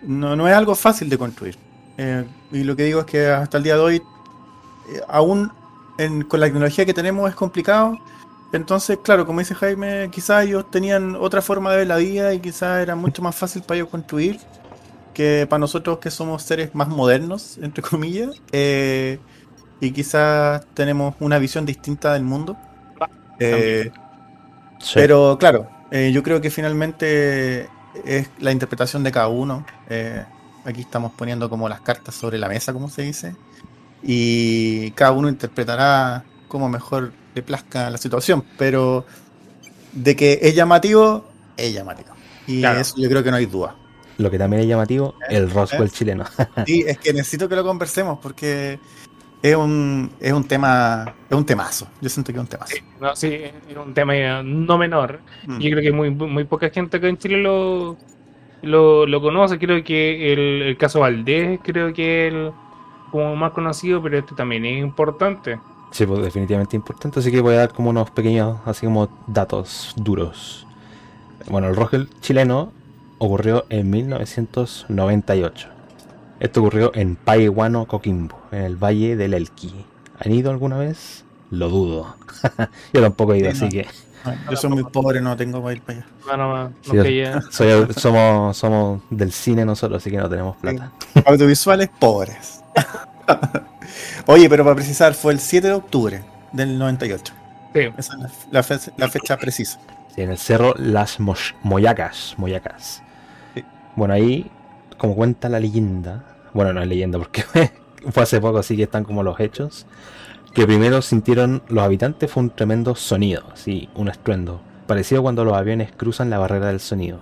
No, 0.02 0.36
no 0.36 0.48
es 0.48 0.54
algo 0.54 0.76
fácil 0.76 1.10
de 1.10 1.18
construir. 1.18 1.58
Eh, 1.98 2.24
y 2.52 2.64
lo 2.64 2.76
que 2.76 2.84
digo 2.84 3.02
es 3.02 3.06
que 3.06 3.28
hasta 3.28 3.58
el 3.58 3.64
día 3.64 3.76
de 3.76 3.82
hoy, 3.82 3.96
eh, 3.96 5.02
aún 5.08 5.52
en- 6.00 6.24
con 6.24 6.40
la 6.40 6.48
tecnología 6.48 6.86
que 6.86 6.94
tenemos, 6.94 7.30
es 7.30 7.36
complicado. 7.36 8.04
Entonces, 8.52 9.00
claro, 9.04 9.26
como 9.28 9.40
dice 9.40 9.56
Jaime, 9.56 10.10
quizás 10.12 10.46
ellos 10.46 10.70
tenían 10.72 11.16
otra 11.16 11.42
forma 11.42 11.72
de 11.72 11.78
ver 11.80 11.88
la 11.88 11.98
vida 11.98 12.34
y 12.34 12.42
quizás 12.42 12.82
era 12.82 12.96
mucho 12.96 13.22
más 13.22 13.36
fácil 13.38 13.64
para 13.64 13.78
ellos 13.80 13.90
construir 13.90 14.42
que 15.14 15.48
para 15.50 15.60
nosotros 15.60 16.00
que 16.00 16.12
somos 16.12 16.44
seres 16.44 16.76
más 16.76 16.90
modernos, 16.90 17.58
entre 17.60 17.84
comillas. 17.84 18.32
eh, 18.52 19.24
y 19.80 19.94
quizás 19.94 20.68
tenemos 20.74 21.16
una 21.20 21.40
visión 21.40 21.66
distinta 21.66 22.14
del 22.14 22.24
mundo. 22.24 22.62
Eh, 23.40 23.92
pero 24.94 25.38
claro, 25.40 25.74
eh, 25.90 26.12
yo 26.14 26.24
creo 26.24 26.42
que 26.42 26.50
finalmente 26.52 27.76
es 27.94 28.32
la 28.38 28.52
interpretación 28.52 29.04
de 29.04 29.12
cada 29.12 29.28
uno. 29.30 29.72
Eh, 29.86 30.26
aquí 30.64 30.82
estamos 30.82 31.14
poniendo 31.14 31.50
como 31.50 31.70
las 31.70 31.82
cartas 31.82 32.16
sobre 32.16 32.38
la 32.38 32.50
mesa, 32.50 32.74
como 32.74 32.90
se 32.90 33.04
dice. 33.04 33.38
Y 34.04 34.92
cada 34.92 35.12
uno 35.12 35.30
interpretará 35.30 36.24
como 36.48 36.70
mejor 36.70 37.12
le 37.36 37.42
plazca 37.42 37.90
la 37.90 37.98
situación. 37.98 38.44
Pero 38.58 39.06
de 39.94 40.16
que 40.16 40.40
es 40.42 40.56
llamativo, 40.56 41.26
es 41.58 41.74
llamativo. 41.74 42.10
Y 42.48 42.60
Claro. 42.62 42.80
eso 42.80 42.96
yo 42.98 43.10
creo 43.10 43.24
que 43.24 43.32
no 43.32 43.38
hay 43.38 43.46
duda. 43.46 43.76
Lo 44.18 44.30
que 44.30 44.38
también 44.38 44.62
es 44.64 44.68
llamativo, 44.68 45.16
el 45.30 45.50
Roswell 45.50 45.88
¿Eh? 45.88 45.92
chileno. 45.92 46.26
Sí, 46.66 46.84
es 46.86 46.98
que 46.98 47.14
necesito 47.14 47.48
que 47.48 47.56
lo 47.56 47.64
conversemos 47.64 48.20
porque 48.20 48.80
es 49.42 49.56
un, 49.56 50.12
es 50.20 50.34
un 50.34 50.44
tema, 50.44 51.16
es 51.30 51.38
un 51.38 51.46
temazo. 51.46 51.88
Yo 52.02 52.10
siento 52.10 52.34
que 52.34 52.38
es 52.40 52.42
un 52.42 52.48
temazo. 52.50 52.76
Sí, 52.76 52.82
no, 53.00 53.16
sí, 53.16 53.28
es 53.34 53.78
un 53.78 53.94
tema 53.94 54.16
eh, 54.18 54.42
no 54.44 54.78
menor. 54.78 55.22
Mm. 55.46 55.60
Yo 55.60 55.70
creo 55.72 55.82
que 55.84 55.92
muy, 55.92 56.10
muy 56.10 56.44
poca 56.44 56.70
gente 56.70 56.98
acá 56.98 57.08
en 57.08 57.18
Chile 57.18 57.38
lo, 57.38 57.98
lo, 58.64 59.06
lo 59.06 59.22
conoce. 59.22 59.58
Creo 59.58 59.82
que 59.84 60.34
el, 60.34 60.62
el 60.64 60.78
caso 60.78 61.00
Valdés, 61.00 61.60
creo 61.64 61.94
que 61.94 62.28
el 62.28 62.52
como 63.12 63.36
más 63.36 63.52
conocido, 63.52 64.02
pero 64.02 64.18
este 64.18 64.36
también 64.36 64.66
es 64.66 64.80
importante. 64.82 65.60
Sí, 65.92 66.06
pues 66.06 66.22
definitivamente 66.22 66.76
importante, 66.76 67.20
así 67.20 67.32
que 67.32 67.42
voy 67.42 67.56
a 67.56 67.60
dar 67.60 67.74
como 67.74 67.90
unos 67.90 68.12
pequeños, 68.12 68.60
así 68.66 68.86
como 68.86 69.10
datos 69.28 69.94
duros. 69.96 70.68
Bueno, 71.50 71.68
el 71.68 71.76
Roswell 71.76 72.10
chileno 72.22 72.72
ocurrió 73.18 73.66
en 73.70 73.90
1998. 73.90 75.68
Esto 76.40 76.62
ocurrió 76.62 76.92
en 76.96 77.16
Paihuano, 77.16 77.86
Coquimbo, 77.86 78.40
en 78.52 78.62
el 78.64 78.76
Valle 78.78 79.16
del 79.16 79.34
Elqui. 79.34 79.74
¿Han 80.24 80.32
ido 80.32 80.52
alguna 80.52 80.78
vez? 80.78 81.26
Lo 81.52 81.70
dudo. 81.70 82.16
Yo 82.94 83.02
tampoco 83.02 83.34
he 83.34 83.40
ido, 83.40 83.52
Sí, 83.52 83.58
así 83.58 83.66
no. 83.66 83.72
que 83.72 83.88
Yo 84.50 84.58
soy 84.58 84.70
muy 84.72 84.84
pobre, 84.84 85.22
no 85.22 85.36
tengo 85.38 85.62
para 85.62 85.74
ir 85.76 85.82
para 85.82 86.00
allá. 86.00 86.08
No, 86.28 86.38
no, 86.38 86.64
no, 86.64 86.74
Sí, 86.82 86.92
no 86.94 87.04
quería- 87.04 87.42
soy- 87.52 87.94
somos, 87.94 88.58
somos 88.58 89.02
del 89.10 89.32
cine 89.32 89.66
nosotros, 89.66 90.02
así 90.02 90.10
que 90.12 90.18
no 90.18 90.30
tenemos 90.30 90.58
plata. 90.58 90.92
Audiovisuales 91.26 91.90
pobres. 92.00 92.62
Oye, 94.28 94.50
pero 94.50 94.64
para 94.64 94.76
precisar, 94.76 95.14
fue 95.14 95.34
el 95.34 95.40
7 95.40 95.68
de 95.68 95.74
octubre 95.74 96.24
del 96.52 96.78
98. 96.78 97.34
sí. 97.74 97.80
Esa 97.98 98.14
es 98.14 98.20
la, 98.20 98.30
la 98.52 98.64
fe- 98.64 98.92
la 98.98 99.08
fecha 99.10 99.38
precisa. 99.38 99.80
Sí, 100.16 100.22
en 100.22 100.32
el 100.32 100.38
cerro 100.38 100.74
Las 100.78 101.20
Mosh- 101.20 101.54
Moyacas. 101.64 102.36
Moyacas. 102.38 103.02
Sí. 103.56 103.64
Bueno, 103.96 104.14
ahí, 104.14 104.50
como 104.98 105.16
cuenta 105.16 105.50
la 105.50 105.60
leyenda, 105.60 106.24
bueno, 106.54 106.74
no 106.74 106.82
es 106.82 106.88
leyenda 106.88 107.18
porque 107.18 107.44
fue 108.12 108.24
hace 108.24 108.40
poco, 108.40 108.60
así 108.60 108.76
que 108.76 108.84
están 108.84 109.04
como 109.04 109.24
los 109.24 109.40
hechos, 109.40 109.86
que 110.60 110.68
primero 110.68 111.02
sintieron 111.02 111.64
los 111.70 111.86
habitantes 111.86 112.30
fue 112.30 112.44
un 112.44 112.50
tremendo 112.50 112.94
sonido, 112.94 113.44
sí, 113.54 113.88
un 113.96 114.10
estruendo, 114.10 114.60
parecido 114.88 115.22
cuando 115.22 115.46
los 115.46 115.54
aviones 115.56 115.90
cruzan 115.96 116.30
la 116.30 116.38
barrera 116.38 116.68
del 116.68 116.82
sonido. 116.82 117.22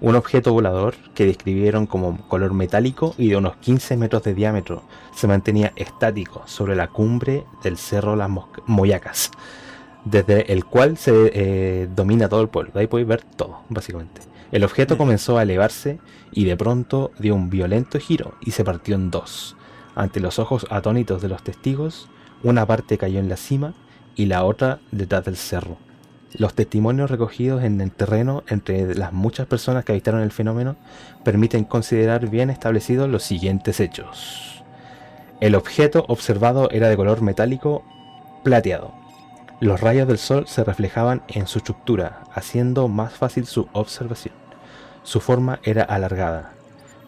Un 0.00 0.14
objeto 0.14 0.52
volador 0.52 0.94
que 1.12 1.26
describieron 1.26 1.86
como 1.88 2.16
color 2.28 2.54
metálico 2.54 3.12
y 3.18 3.28
de 3.28 3.38
unos 3.38 3.56
15 3.56 3.96
metros 3.96 4.22
de 4.22 4.34
diámetro 4.34 4.84
se 5.12 5.26
mantenía 5.26 5.72
estático 5.74 6.44
sobre 6.46 6.76
la 6.76 6.86
cumbre 6.86 7.44
del 7.64 7.76
cerro 7.76 8.14
Las 8.14 8.30
Moyacas 8.66 9.32
desde 10.04 10.52
el 10.52 10.64
cual 10.64 10.96
se 10.96 11.32
eh, 11.34 11.88
domina 11.92 12.28
todo 12.28 12.40
el 12.42 12.48
pueblo. 12.48 12.70
De 12.72 12.82
ahí 12.82 12.86
podéis 12.86 13.08
ver 13.08 13.24
todo, 13.24 13.62
básicamente. 13.68 14.20
El 14.52 14.62
objeto 14.62 14.94
Mm. 14.94 14.98
comenzó 14.98 15.38
a 15.38 15.42
elevarse 15.42 15.98
y 16.30 16.44
de 16.44 16.56
pronto 16.56 17.10
dio 17.18 17.34
un 17.34 17.50
violento 17.50 17.98
giro 17.98 18.34
y 18.40 18.52
se 18.52 18.62
partió 18.62 18.94
en 18.94 19.10
dos. 19.10 19.56
Ante 19.96 20.20
los 20.20 20.38
ojos 20.38 20.68
atónitos 20.70 21.20
de 21.20 21.28
los 21.28 21.42
testigos, 21.42 22.08
una 22.46 22.64
parte 22.64 22.96
cayó 22.96 23.18
en 23.18 23.28
la 23.28 23.36
cima 23.36 23.74
y 24.14 24.26
la 24.26 24.44
otra 24.44 24.78
detrás 24.92 25.24
del 25.24 25.36
cerro. 25.36 25.78
Los 26.32 26.54
testimonios 26.54 27.10
recogidos 27.10 27.64
en 27.64 27.80
el 27.80 27.90
terreno 27.90 28.44
entre 28.46 28.94
las 28.94 29.12
muchas 29.12 29.48
personas 29.48 29.84
que 29.84 29.90
avistaron 29.90 30.20
el 30.20 30.30
fenómeno 30.30 30.76
permiten 31.24 31.64
considerar 31.64 32.28
bien 32.28 32.48
establecidos 32.48 33.08
los 33.08 33.24
siguientes 33.24 33.80
hechos. 33.80 34.62
El 35.40 35.56
objeto 35.56 36.04
observado 36.06 36.70
era 36.70 36.88
de 36.88 36.96
color 36.96 37.20
metálico 37.20 37.84
plateado. 38.44 38.94
Los 39.58 39.80
rayos 39.80 40.06
del 40.06 40.18
sol 40.18 40.46
se 40.46 40.62
reflejaban 40.62 41.22
en 41.26 41.48
su 41.48 41.58
estructura, 41.58 42.22
haciendo 42.32 42.86
más 42.86 43.14
fácil 43.14 43.46
su 43.46 43.66
observación. 43.72 44.34
Su 45.02 45.20
forma 45.20 45.58
era 45.64 45.82
alargada. 45.82 46.52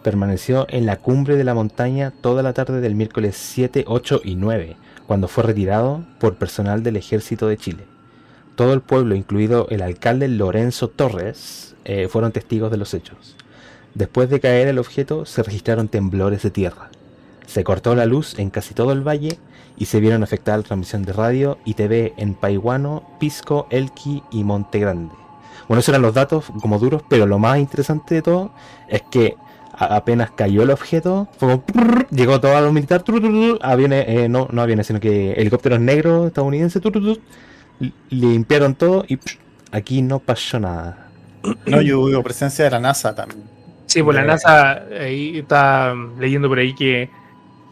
Permaneció 0.03 0.67
en 0.69 0.85
la 0.85 0.97
cumbre 0.97 1.37
de 1.37 1.45
la 1.45 1.55
montaña 1.55 2.13
toda 2.23 2.43
la 2.43 2.55
tarde 2.55 2.81
del 2.81 2.97
miércoles 2.97 3.37
7, 3.37 3.85
8 3.87 4.23
y 4.25 4.35
9, 4.35 4.77
cuando 5.09 5.27
fue 5.27 5.43
retirado 5.43 6.05
por 6.21 6.37
personal 6.37 6.83
del 6.83 6.97
ejército 6.97 7.49
de 7.49 7.57
Chile. 7.57 7.87
Todo 8.57 8.75
el 8.75 8.83
pueblo, 8.83 9.15
incluido 9.15 9.67
el 9.71 9.81
alcalde 9.81 10.29
Lorenzo 10.29 10.89
Torres, 10.89 11.75
eh, 11.87 12.09
fueron 12.09 12.31
testigos 12.31 12.71
de 12.71 12.77
los 12.77 12.93
hechos. 12.93 13.35
Después 13.95 14.29
de 14.29 14.39
caer 14.39 14.69
el 14.69 14.79
objeto, 14.79 15.25
se 15.25 15.43
registraron 15.43 15.89
temblores 15.89 16.43
de 16.43 16.51
tierra. 16.51 16.91
Se 17.47 17.65
cortó 17.65 17.95
la 17.95 18.05
luz 18.05 18.39
en 18.39 18.51
casi 18.51 18.75
todo 18.75 18.93
el 18.93 19.01
valle 19.01 19.39
y 19.79 19.87
se 19.87 19.99
vieron 19.99 20.23
afectadas 20.23 20.59
la 20.61 20.67
transmisión 20.67 21.05
de 21.05 21.15
radio 21.15 21.57
y 21.65 21.73
TV 21.73 22.13
en 22.19 22.35
Paiguano, 22.35 23.17
Pisco, 23.19 23.67
Elqui 23.71 24.23
y 24.31 24.45
Monte 24.45 24.79
Grande. 24.79 25.15
Bueno, 25.69 25.81
esos 25.81 25.89
eran 25.89 26.03
los 26.03 26.13
datos 26.13 26.45
como 26.61 26.79
duros, 26.79 27.03
pero 27.09 27.25
lo 27.25 27.39
más 27.39 27.59
interesante 27.59 28.17
de 28.17 28.23
todo 28.23 28.51
es 28.89 29.01
que 29.11 29.37
apenas 29.79 30.31
cayó 30.33 30.63
el 30.63 30.71
objeto, 30.71 31.29
llegó 32.11 32.41
todo 32.41 32.57
a 32.57 32.61
los 32.61 32.73
militar, 32.73 33.05
aviones, 33.61 34.05
eh, 34.09 34.29
no, 34.29 34.49
no 34.51 34.63
aviones, 34.63 34.87
sino 34.87 35.01
que 35.01 35.33
helicópteros 35.33 35.81
negros 35.81 36.27
estadounidenses, 36.27 36.83
limpiaron 38.11 38.75
todo 38.75 39.05
y 39.09 39.19
aquí 39.71 40.03
no 40.03 40.19
pasó 40.19 40.59
nada. 40.59 41.09
No, 41.67 41.81
yo 41.81 42.01
hubo 42.01 42.23
presencia 42.23 42.65
de 42.65 42.73
la 42.73 42.81
NASA 42.81 43.15
también. 43.15 43.43
Sí, 43.87 44.03
pues 44.03 44.17
la 44.17 44.25
NASA, 44.25 44.83
ahí 45.01 45.39
está 45.39 45.95
leyendo 46.19 46.49
por 46.49 46.59
ahí 46.59 46.75
que, 46.75 47.09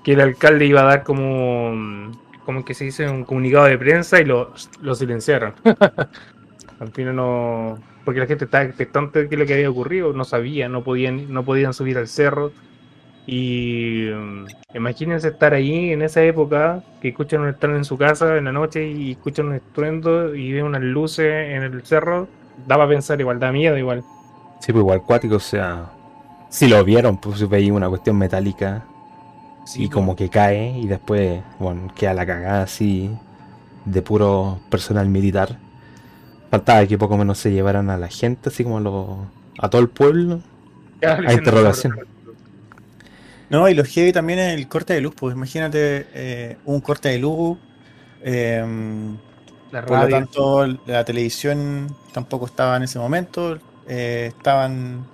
que 0.02 0.12
el 0.12 0.20
alcalde 0.20 0.64
iba 0.64 0.80
a 0.80 0.84
dar 0.84 1.02
como, 1.02 2.12
como 2.44 2.64
que 2.64 2.72
se 2.72 2.84
dice, 2.84 3.08
un 3.08 3.24
comunicado 3.24 3.66
de 3.66 3.76
prensa 3.76 4.20
y 4.20 4.24
lo, 4.24 4.54
lo 4.80 4.94
silenciaron. 4.94 5.54
Al 6.80 6.92
final 6.92 7.16
no. 7.16 7.78
Porque 8.06 8.20
la 8.20 8.26
gente 8.26 8.44
estaba 8.44 8.62
expectante 8.62 9.24
de 9.24 9.28
qué 9.28 9.36
lo 9.36 9.44
que 9.44 9.54
había 9.54 9.68
ocurrido, 9.68 10.12
no 10.12 10.24
sabía, 10.24 10.68
no 10.68 10.84
podían, 10.84 11.32
no 11.32 11.44
podían 11.44 11.74
subir 11.74 11.98
al 11.98 12.06
cerro. 12.06 12.52
Y 13.26 14.08
um, 14.10 14.46
imagínense 14.74 15.26
estar 15.26 15.52
ahí 15.52 15.90
en 15.90 16.02
esa 16.02 16.22
época, 16.22 16.84
que 17.02 17.08
escuchan 17.08 17.40
un 17.40 17.48
estar 17.48 17.68
en 17.70 17.84
su 17.84 17.98
casa 17.98 18.36
en 18.36 18.44
la 18.44 18.52
noche 18.52 18.88
y 18.88 19.10
escuchan 19.10 19.46
un 19.46 19.54
estruendo 19.54 20.36
y 20.36 20.52
ven 20.52 20.66
unas 20.66 20.82
luces 20.82 21.26
en 21.26 21.64
el 21.64 21.82
cerro, 21.82 22.28
daba 22.68 22.84
a 22.84 22.88
pensar 22.88 23.20
igual, 23.20 23.40
da 23.40 23.50
miedo 23.50 23.76
igual. 23.76 24.04
Sí, 24.60 24.70
pues 24.70 24.82
igual 24.82 25.02
cuático, 25.02 25.34
o 25.34 25.40
sea, 25.40 25.90
si 26.48 26.68
lo 26.68 26.84
vieron, 26.84 27.18
pues 27.18 27.48
veía 27.48 27.72
una 27.72 27.88
cuestión 27.88 28.16
metálica 28.16 28.84
y 29.74 29.78
pues. 29.78 29.90
como 29.90 30.14
que 30.14 30.28
cae 30.28 30.78
y 30.78 30.86
después, 30.86 31.42
bueno, 31.58 31.92
queda 31.96 32.14
la 32.14 32.24
cagada 32.24 32.62
así 32.62 33.10
de 33.84 34.00
puro 34.00 34.60
personal 34.70 35.08
militar. 35.08 35.58
Faltaba 36.50 36.86
que 36.86 36.96
poco 36.98 37.16
menos 37.16 37.38
se 37.38 37.50
llevaran 37.52 37.90
a 37.90 37.98
la 37.98 38.08
gente, 38.08 38.48
así 38.50 38.62
como 38.64 38.78
a, 38.78 38.80
lo, 38.80 39.30
a 39.58 39.68
todo 39.68 39.80
el 39.82 39.88
pueblo, 39.88 40.40
a 41.02 41.32
interrogación. 41.32 41.94
No, 43.48 43.68
y 43.68 43.74
los 43.74 43.88
heavy 43.88 44.12
también 44.12 44.38
es 44.40 44.54
el 44.58 44.68
corte 44.68 44.94
de 44.94 45.00
luz, 45.00 45.14
pues 45.16 45.34
imagínate 45.36 46.06
eh, 46.14 46.56
un 46.64 46.80
corte 46.80 47.10
de 47.10 47.18
luz. 47.18 47.58
Eh, 48.22 48.64
La 49.70 49.84
por 49.84 49.98
lo 50.00 50.08
radio. 50.08 50.16
tanto, 50.16 50.66
la 50.86 51.04
televisión 51.04 51.94
tampoco 52.12 52.46
estaba 52.46 52.76
en 52.76 52.84
ese 52.84 52.98
momento. 52.98 53.58
eh, 53.88 54.32
estaban 54.36 55.06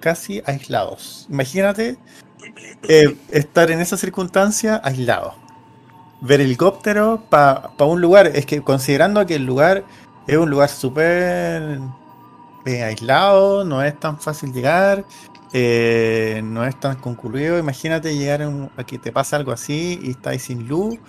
casi 0.00 0.42
aislados. 0.46 1.26
Imagínate 1.30 1.96
eh, 2.88 3.16
estar 3.30 3.70
en 3.70 3.80
esa 3.80 3.96
circunstancia 3.96 4.80
aislado. 4.84 5.34
Ver 6.20 6.40
helicóptero 6.40 7.24
para 7.30 7.70
un 7.80 8.00
lugar. 8.00 8.26
Es 8.28 8.46
que 8.46 8.62
considerando 8.62 9.24
que 9.26 9.36
el 9.36 9.44
lugar 9.46 9.84
es 10.26 10.36
un 10.36 10.50
lugar 10.50 10.68
súper 10.70 11.92
eh, 12.64 12.82
aislado, 12.84 13.64
no 13.64 13.82
es 13.82 13.98
tan 13.98 14.20
fácil 14.20 14.52
llegar. 14.52 15.06
eh, 15.56 16.42
no 16.44 16.64
es 16.66 16.78
tan 16.80 16.96
concurrido. 17.00 17.58
Imagínate 17.58 18.16
llegar 18.16 18.46
un- 18.48 18.72
a 18.76 18.84
que 18.84 18.98
te 18.98 19.12
pasa 19.12 19.36
algo 19.36 19.52
así 19.52 19.98
y 20.02 20.10
estás 20.12 20.42
sin 20.42 20.66
luz, 20.68 21.00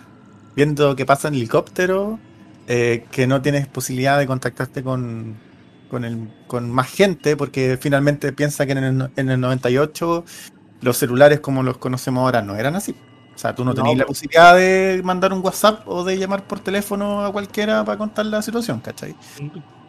viendo 0.55 0.95
que 0.95 1.05
pasa 1.05 1.27
en 1.29 1.35
helicóptero, 1.35 2.23
eh, 2.67 3.07
que 3.11 3.27
no 3.27 3.41
tienes 3.41 3.67
posibilidad 3.67 4.19
de 4.19 4.27
contactarte 4.27 4.83
con, 4.83 5.43
con, 5.87 6.69
más 6.71 6.89
gente, 6.91 7.37
porque 7.37 7.77
finalmente 7.81 8.33
piensa 8.33 8.65
que 8.65 8.73
en 8.73 8.79
el, 8.79 9.11
en 9.15 9.29
el 9.31 9.39
98 9.41 10.25
los 10.81 10.97
celulares 10.97 11.39
como 11.41 11.63
los 11.63 11.77
conocemos 11.79 12.21
ahora 12.23 12.41
no 12.43 12.55
eran 12.57 12.75
así. 12.75 13.01
O 13.35 13.37
sea, 13.37 13.53
tú 13.55 13.65
no 13.65 13.73
No, 13.73 13.75
tenías 13.75 13.97
la 13.97 14.05
posibilidad 14.05 14.55
de 14.55 15.01
mandar 15.03 15.33
un 15.33 15.41
WhatsApp 15.43 15.87
o 15.87 16.03
de 16.05 16.17
llamar 16.17 16.47
por 16.47 16.61
teléfono 16.61 17.25
a 17.25 17.31
cualquiera 17.31 17.83
para 17.85 17.97
contar 17.97 18.25
la 18.27 18.41
situación, 18.41 18.79
¿cachai? 18.81 19.17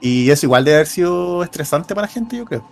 Y 0.01 0.31
eso 0.31 0.47
igual 0.47 0.65
de 0.65 0.75
haber 0.75 0.87
sido 0.87 1.43
estresante 1.45 1.95
para 1.95 2.07
la 2.09 2.13
gente, 2.13 2.37
yo 2.37 2.45
creo. 2.45 2.65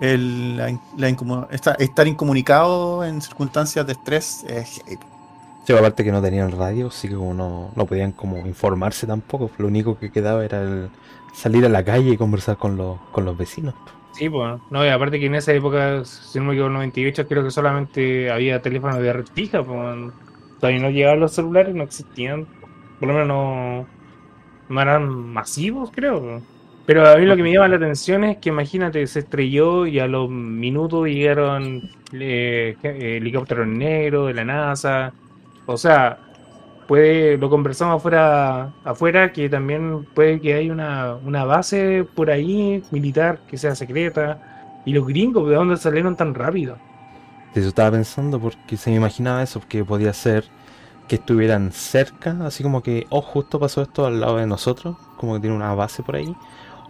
El, 0.00 0.56
la 0.56 0.78
la 0.96 1.48
esta- 1.52 1.74
estar 1.74 2.08
incomunicado 2.08 3.04
en 3.04 3.22
circunstancias 3.22 3.86
de 3.86 3.92
estrés 3.94 4.44
es 4.44 4.82
heavy. 4.86 5.06
Sí, 5.64 5.72
aparte 5.72 6.02
que 6.04 6.10
no 6.12 6.20
tenían 6.22 6.50
radio, 6.52 6.88
así 6.88 7.08
que 7.08 7.14
como 7.14 7.34
no, 7.34 7.72
no 7.76 7.86
podían 7.86 8.12
como 8.12 8.46
informarse 8.46 9.06
tampoco, 9.06 9.50
lo 9.58 9.68
único 9.68 9.96
que 9.98 10.10
quedaba 10.10 10.44
era 10.44 10.62
el 10.62 10.90
salir 11.32 11.64
a 11.64 11.68
la 11.68 11.84
calle 11.84 12.10
y 12.12 12.16
conversar 12.16 12.56
con 12.58 12.76
los, 12.76 13.00
con 13.12 13.24
los 13.24 13.36
vecinos. 13.36 13.74
Sí, 14.12 14.28
pues. 14.28 14.60
No, 14.70 14.84
y 14.84 14.88
aparte 14.88 15.18
que 15.18 15.26
en 15.26 15.34
esa 15.34 15.52
época, 15.52 16.04
si 16.04 16.38
no 16.38 16.46
me 16.46 16.52
equivoco, 16.52 16.70
98, 16.74 17.26
creo 17.26 17.42
que 17.44 17.50
solamente 17.50 18.30
había 18.30 18.60
teléfonos 18.60 18.98
de 18.98 19.12
red 19.12 19.26
fija, 19.34 19.62
pues. 19.64 20.12
Todavía 20.60 20.80
no 20.82 20.90
llegaban 20.90 21.20
los 21.20 21.32
celulares, 21.32 21.74
no 21.74 21.82
existían. 21.82 22.46
Por 23.00 23.08
lo 23.08 23.14
menos 23.14 23.88
no, 24.68 24.80
eran 24.80 25.08
masivos, 25.08 25.90
creo. 25.92 26.20
po. 26.20 26.42
Pero 26.86 27.08
a 27.08 27.16
mí 27.16 27.26
lo 27.26 27.36
que 27.36 27.42
me 27.42 27.52
llama 27.52 27.68
la 27.68 27.76
atención 27.76 28.24
es 28.24 28.38
que 28.38 28.50
imagínate, 28.50 29.06
se 29.06 29.20
estrelló 29.20 29.86
y 29.86 29.98
a 30.00 30.06
los 30.06 30.28
minutos 30.28 31.06
llegaron 31.06 31.90
eh, 32.12 32.76
eh, 32.82 33.16
helicópteros 33.18 33.66
negros 33.66 34.28
de 34.28 34.34
la 34.34 34.44
NASA. 34.44 35.12
O 35.66 35.76
sea, 35.76 36.18
puede, 36.92 37.38
lo 37.38 37.48
conversamos 37.48 38.04
afuera, 38.84 39.32
que 39.32 39.48
también 39.48 40.06
puede 40.14 40.38
que 40.42 40.52
haya 40.52 40.70
una, 40.70 41.14
una 41.24 41.46
base 41.46 42.04
por 42.14 42.30
ahí 42.30 42.84
militar 42.90 43.40
que 43.48 43.56
sea 43.56 43.74
secreta. 43.74 44.82
Y 44.84 44.92
los 44.92 45.06
gringos, 45.06 45.48
¿de 45.48 45.54
dónde 45.54 45.78
salieron 45.78 46.16
tan 46.16 46.34
rápido? 46.34 46.76
Eso 47.54 47.68
estaba 47.68 47.92
pensando 47.92 48.38
porque 48.38 48.76
se 48.76 48.90
me 48.90 48.96
imaginaba 48.96 49.42
eso, 49.42 49.58
porque 49.58 49.82
podía 49.82 50.12
ser 50.12 50.44
que 51.08 51.14
estuvieran 51.14 51.72
cerca, 51.72 52.36
así 52.44 52.62
como 52.62 52.82
que, 52.82 53.06
oh, 53.08 53.22
justo 53.22 53.58
pasó 53.58 53.80
esto 53.80 54.04
al 54.04 54.20
lado 54.20 54.36
de 54.36 54.46
nosotros, 54.46 54.98
como 55.16 55.32
que 55.32 55.40
tiene 55.40 55.56
una 55.56 55.74
base 55.74 56.02
por 56.02 56.16
ahí. 56.16 56.36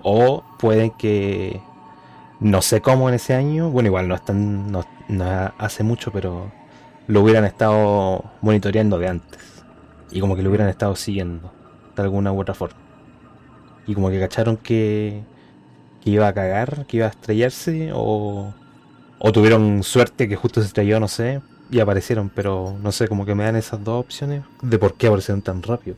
O 0.03 0.43
pueden 0.59 0.91
que, 0.91 1.61
no 2.41 2.61
sé 2.61 2.81
cómo 2.81 3.09
en 3.09 3.15
ese 3.15 3.35
año, 3.35 3.71
bueno, 3.71 3.87
igual 3.87 4.09
no 4.09 4.17
están, 4.17 4.73
no 4.73 4.85
hace 5.59 5.85
mucho, 5.85 6.11
pero 6.11 6.51
lo 7.07 7.21
hubieran 7.21 7.45
estado 7.45 8.25
monitoreando 8.41 8.99
de 8.99 9.07
antes. 9.07 9.62
Y 10.13 10.21
como 10.21 10.37
que 10.37 10.43
lo 10.43 10.51
hubieran 10.51 10.69
estado 10.69 10.95
siguiendo, 10.95 11.51
de 11.97 12.03
alguna 12.03 12.33
u 12.33 12.41
otra 12.41 12.55
forma. 12.55 12.79
Y 13.87 13.95
como 13.95 14.11
que 14.11 14.21
cacharon 14.21 14.57
que, 14.57 15.23
que 16.03 16.11
iba 16.11 16.29
a 16.29 16.33
cagar, 16.33 16.87
que 16.87 16.99
iba 16.99 17.07
a 17.07 17.11
estrellarse, 17.11 17.91
o, 17.95 18.53
o 19.19 19.33
tuvieron 19.33 19.83
suerte 19.83 20.29
que 20.29 20.37
justo 20.37 20.61
se 20.61 20.67
estrelló, 20.69 21.01
no 21.01 21.09
sé, 21.09 21.41
y 21.71 21.81
aparecieron, 21.81 22.29
pero 22.29 22.77
no 22.81 22.93
sé, 22.93 23.09
como 23.09 23.25
que 23.25 23.35
me 23.35 23.45
dan 23.45 23.57
esas 23.57 23.83
dos 23.83 24.05
opciones 24.05 24.43
de 24.61 24.79
por 24.79 24.95
qué 24.95 25.07
aparecieron 25.07 25.43
tan 25.43 25.63
rápido. 25.63 25.97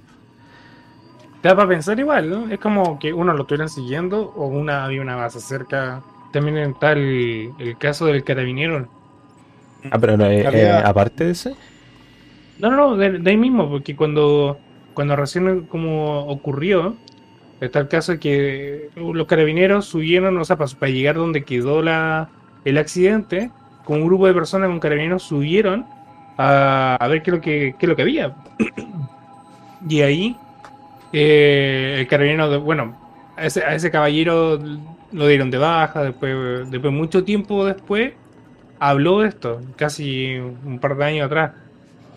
Te 1.42 1.48
da 1.48 1.56
para 1.56 1.68
pensar 1.68 1.98
igual, 1.98 2.30
¿no? 2.30 2.48
Es 2.48 2.58
como 2.58 2.98
que 2.98 3.12
uno 3.12 3.34
lo 3.34 3.42
estuvieran 3.42 3.68
siguiendo 3.68 4.32
o 4.34 4.46
una 4.46 4.84
había 4.84 5.02
una 5.02 5.16
base 5.16 5.40
cerca. 5.40 6.02
También 6.32 6.56
está 6.56 6.92
el, 6.92 7.50
el 7.58 7.76
caso 7.76 8.06
del 8.06 8.24
carabinero. 8.24 8.88
Ah, 9.90 9.98
pero 9.98 10.16
no, 10.16 10.24
eh, 10.24 10.40
eh, 10.40 10.70
aparte 10.70 11.24
de 11.24 11.32
ese, 11.32 11.54
No, 12.58 12.70
no, 12.70 12.76
no, 12.76 12.96
de, 12.96 13.30
ahí 13.30 13.36
mismo, 13.36 13.68
porque 13.68 13.96
cuando, 13.96 14.58
cuando 14.94 15.16
recién 15.16 15.62
como 15.62 16.26
ocurrió, 16.26 16.96
está 17.60 17.80
el 17.80 17.88
caso 17.88 18.18
que 18.18 18.90
los 18.96 19.26
carabineros 19.26 19.86
subieron, 19.86 20.38
o 20.38 20.44
sea, 20.44 20.56
para, 20.56 20.90
llegar 20.90 21.16
donde 21.16 21.44
quedó 21.44 21.82
la, 21.82 22.28
el 22.64 22.78
accidente, 22.78 23.50
con 23.84 24.00
un 24.00 24.06
grupo 24.06 24.26
de 24.26 24.34
personas 24.34 24.68
con 24.68 24.80
carabineros 24.80 25.22
subieron 25.22 25.84
a, 26.38 26.96
a 26.96 27.08
ver 27.08 27.22
qué 27.22 27.30
es 27.30 27.36
lo 27.36 27.40
que, 27.40 27.74
qué 27.78 27.86
es 27.86 27.88
lo 27.88 27.96
que 27.96 28.02
había. 28.02 28.34
y 29.88 30.00
ahí, 30.00 30.36
eh, 31.12 31.96
el 32.00 32.06
carabinero, 32.06 32.60
bueno, 32.60 32.96
a 33.36 33.46
ese, 33.46 33.64
a 33.64 33.74
ese 33.74 33.90
caballero 33.90 34.58
lo 35.12 35.28
dieron 35.28 35.50
de 35.50 35.58
baja, 35.58 36.02
después, 36.02 36.70
después 36.70 36.92
mucho 36.92 37.24
tiempo 37.24 37.64
después, 37.64 38.12
habló 38.78 39.20
de 39.20 39.28
esto, 39.28 39.60
casi 39.76 40.36
un 40.36 40.78
par 40.80 40.96
de 40.96 41.04
años 41.04 41.26
atrás. 41.26 41.52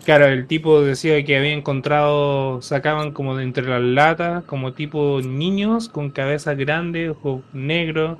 Claro, 0.04 0.26
el 0.26 0.46
tipo 0.46 0.80
decía 0.80 1.22
que 1.24 1.36
había 1.36 1.52
encontrado, 1.52 2.62
sacaban 2.62 3.12
como 3.12 3.36
de 3.36 3.44
entre 3.44 3.68
las 3.68 3.82
latas, 3.82 4.44
como 4.44 4.72
tipo 4.72 5.20
niños 5.22 5.88
con 5.88 6.10
cabeza 6.10 6.54
grande, 6.54 7.10
ojos 7.10 7.42
negros. 7.52 8.18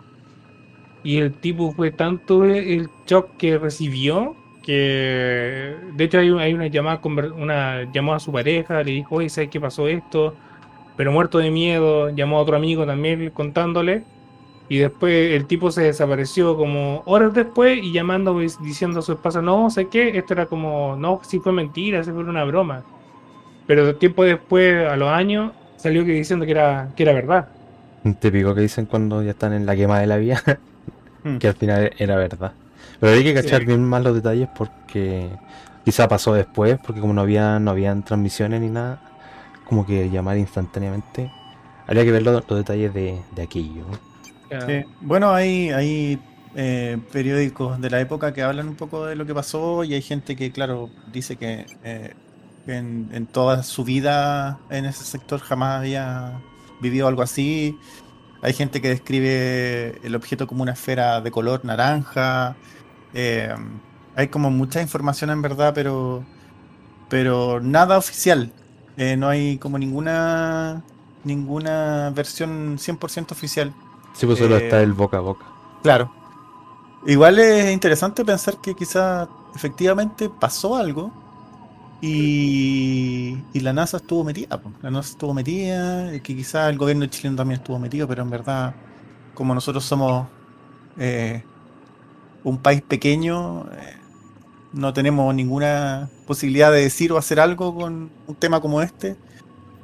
Y 1.03 1.19
el 1.19 1.33
tipo 1.41 1.73
fue 1.73 1.91
tanto 1.93 2.45
el 2.45 2.89
shock 3.07 3.37
que 3.39 3.59
recibió 3.59 4.37
que 4.63 5.77
de 5.95 6.05
hecho 6.05 6.19
hay, 6.19 6.29
hay 6.31 6.53
una 6.53 6.67
llamada 6.67 7.01
una 7.37 7.91
llamó 7.91 8.13
a 8.15 8.21
su 8.21 8.33
pareja, 8.33 8.83
le 8.83 8.93
dijo, 8.93 9.17
oye, 9.17 9.31
¿sabes 9.31 9.49
qué 9.51 9.61
pasó 9.61 9.89
esto? 9.89 10.35
Pero 10.97 11.13
muerto 11.13 11.39
de 11.39 11.51
miedo, 11.51 12.11
llamó 12.11 12.39
a 12.39 12.43
otro 12.43 12.57
amigo 12.57 12.85
también 12.85 13.31
contándole. 13.31 14.05
Y 14.69 14.79
después 14.79 15.33
el 15.33 15.47
tipo 15.47 15.71
se 15.71 15.83
desapareció 15.83 16.57
como 16.57 17.03
horas 17.07 17.33
después 17.33 17.79
y 17.83 17.93
llamando 17.93 18.35
pues, 18.35 18.61
diciendo 18.63 19.01
a 19.01 19.03
su 19.03 19.13
esposa, 19.13 19.41
no 19.41 19.71
sé 19.71 19.89
qué, 19.89 20.19
esto 20.19 20.35
era 20.35 20.47
como, 20.47 20.95
no, 20.97 21.21
si 21.25 21.39
fue 21.39 21.53
mentira, 21.53 22.05
si 22.05 22.11
fue 22.11 22.21
una 22.21 22.45
broma. 22.45 22.83
Pero 23.67 23.97
tiempo 23.97 24.25
después, 24.25 24.87
a 24.87 24.97
los 24.97 25.09
años, 25.09 25.53
salió 25.77 26.05
que 26.05 26.13
diciendo 26.13 26.45
que 26.45 26.53
era, 26.53 26.91
que 26.95 27.03
era 27.03 27.13
verdad. 27.13 27.49
Típico 28.21 28.55
que 28.55 28.63
dicen 28.63 28.87
cuando 28.87 29.23
ya 29.23 29.31
están 29.31 29.53
en 29.53 29.67
la 29.67 29.75
quema 29.75 30.01
de 30.01 30.07
la 30.07 30.17
vía, 30.17 30.43
hmm. 31.25 31.39
que 31.39 31.49
al 31.49 31.55
final 31.55 31.93
era 31.99 32.17
verdad. 32.17 32.53
Pero 33.01 33.13
hay 33.13 33.25
que 33.25 33.35
cachar 33.35 33.65
bien 33.65 33.85
más 33.85 34.03
los 34.03 34.15
detalles 34.15 34.49
porque 34.57 35.29
quizá 35.85 36.09
pasó 36.09 36.35
después, 36.35 36.79
porque 36.85 37.01
como 37.01 37.15
no 37.15 37.23
había, 37.23 37.59
no 37.59 37.71
habían 37.71 38.05
transmisiones 38.05 38.61
ni 38.61 38.69
nada, 38.69 39.01
como 39.65 39.87
que 39.87 40.11
llamar 40.11 40.37
instantáneamente. 40.37 41.31
Habría 41.87 42.05
que 42.05 42.13
ver 42.13 42.23
los, 42.23 42.47
detalles 42.47 42.93
de, 42.93 43.19
de 43.35 43.43
aquello. 43.43 43.85
Bueno, 45.01 45.31
hay, 45.33 45.71
hay 45.71 46.19
eh, 46.55 46.99
periódicos 47.13 47.81
de 47.81 47.91
la 47.91 48.01
época 48.01 48.33
que 48.33 48.43
hablan 48.43 48.69
un 48.69 48.75
poco 48.75 49.07
de 49.07 49.17
lo 49.17 49.27
que 49.27 49.35
pasó 49.35 49.85
y 49.85 49.95
hay 49.95 50.03
gente 50.03 50.35
que, 50.37 50.51
claro, 50.51 50.91
dice 51.13 51.37
que 51.37 51.67
eh, 51.85 52.15
en, 52.67 53.09
en, 53.13 53.27
toda 53.27 53.63
su 53.63 53.85
vida 53.85 54.59
en 54.71 54.87
ese 54.87 55.05
sector 55.05 55.41
jamás 55.41 55.81
había 55.81 56.41
vivido 56.81 57.07
algo 57.07 57.23
así. 57.23 57.79
Hay 58.43 58.55
gente 58.55 58.81
que 58.81 58.89
describe 58.89 59.99
el 60.03 60.15
objeto 60.15 60.47
como 60.47 60.63
una 60.63 60.73
esfera 60.73 61.21
de 61.21 61.31
color 61.31 61.65
naranja. 61.65 62.57
Eh, 63.15 63.55
hay 64.17 64.29
como 64.29 64.51
mucha 64.51 64.81
información 64.81 65.31
en 65.31 65.43
verdad, 65.43 65.73
pero, 65.75 66.25
pero 67.09 67.61
nada 67.61 67.99
oficial. 67.99 68.53
no 68.97 69.29
hay 69.29 69.59
como 69.59 69.79
ninguna, 69.79 70.83
ninguna 71.25 72.11
versión 72.11 72.79
100% 72.79 73.33
oficial 73.33 73.75
Sí, 74.19 74.27
pues 74.27 74.41
solo 74.41 74.57
está 74.57 74.81
eh, 74.81 74.83
el 74.83 74.95
boca 74.95 75.19
a 75.19 75.21
boca. 75.21 75.47
Claro. 75.81 76.11
Igual 77.07 77.39
es 77.39 77.73
interesante 77.73 78.25
pensar 78.25 78.57
que 78.57 78.75
quizá 78.75 79.29
efectivamente 79.55 80.29
pasó 80.29 80.75
algo 80.75 81.13
y, 82.01 83.39
y 83.53 83.61
la 83.61 83.73
NASA 83.73 83.99
estuvo 83.99 84.25
metida. 84.25 84.61
La 84.83 84.91
NASA 84.91 85.11
estuvo 85.11 85.33
metida, 85.35 86.13
y 86.13 86.21
que 86.21 86.35
quizá 86.35 86.69
el 86.69 86.77
gobierno 86.77 87.07
chileno 87.07 87.37
también 87.37 87.61
estuvo 87.61 87.79
metido, 87.79 88.09
pero 88.09 88.23
en 88.25 88.31
verdad, 88.31 88.75
como 89.35 89.55
nosotros 89.55 89.85
somos 89.85 90.27
eh, 90.99 91.45
un 92.43 92.59
país 92.59 92.83
pequeño, 92.83 93.67
eh, 93.71 93.99
no 94.73 94.93
tenemos 94.93 95.33
ninguna 95.33 96.11
posibilidad 96.27 96.73
de 96.73 96.83
decir 96.83 97.13
o 97.13 97.19
hacer 97.19 97.39
algo 97.39 97.73
con 97.73 98.11
un 98.27 98.35
tema 98.35 98.61
como 98.61 98.83
este. 98.83 99.17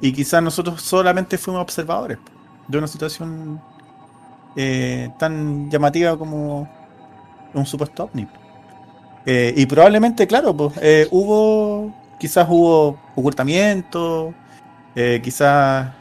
Y 0.01 0.11
quizás 0.11 0.43
nosotros 0.43 0.81
solamente 0.81 1.37
fuimos 1.37 1.61
observadores 1.61 2.17
de 2.67 2.77
una 2.77 2.87
situación 2.87 3.61
eh, 4.55 5.09
tan 5.17 5.69
llamativa 5.69 6.17
como 6.17 6.69
un 7.53 7.65
supuesto 7.65 8.05
ovni. 8.05 8.27
Eh, 9.25 9.53
y 9.57 9.65
probablemente, 9.65 10.27
claro, 10.27 10.55
pues 10.55 10.73
eh, 10.81 11.07
hubo, 11.11 11.93
quizás 12.19 12.47
hubo 12.49 12.99
ocultamiento, 13.15 14.33
quizás 15.23 15.91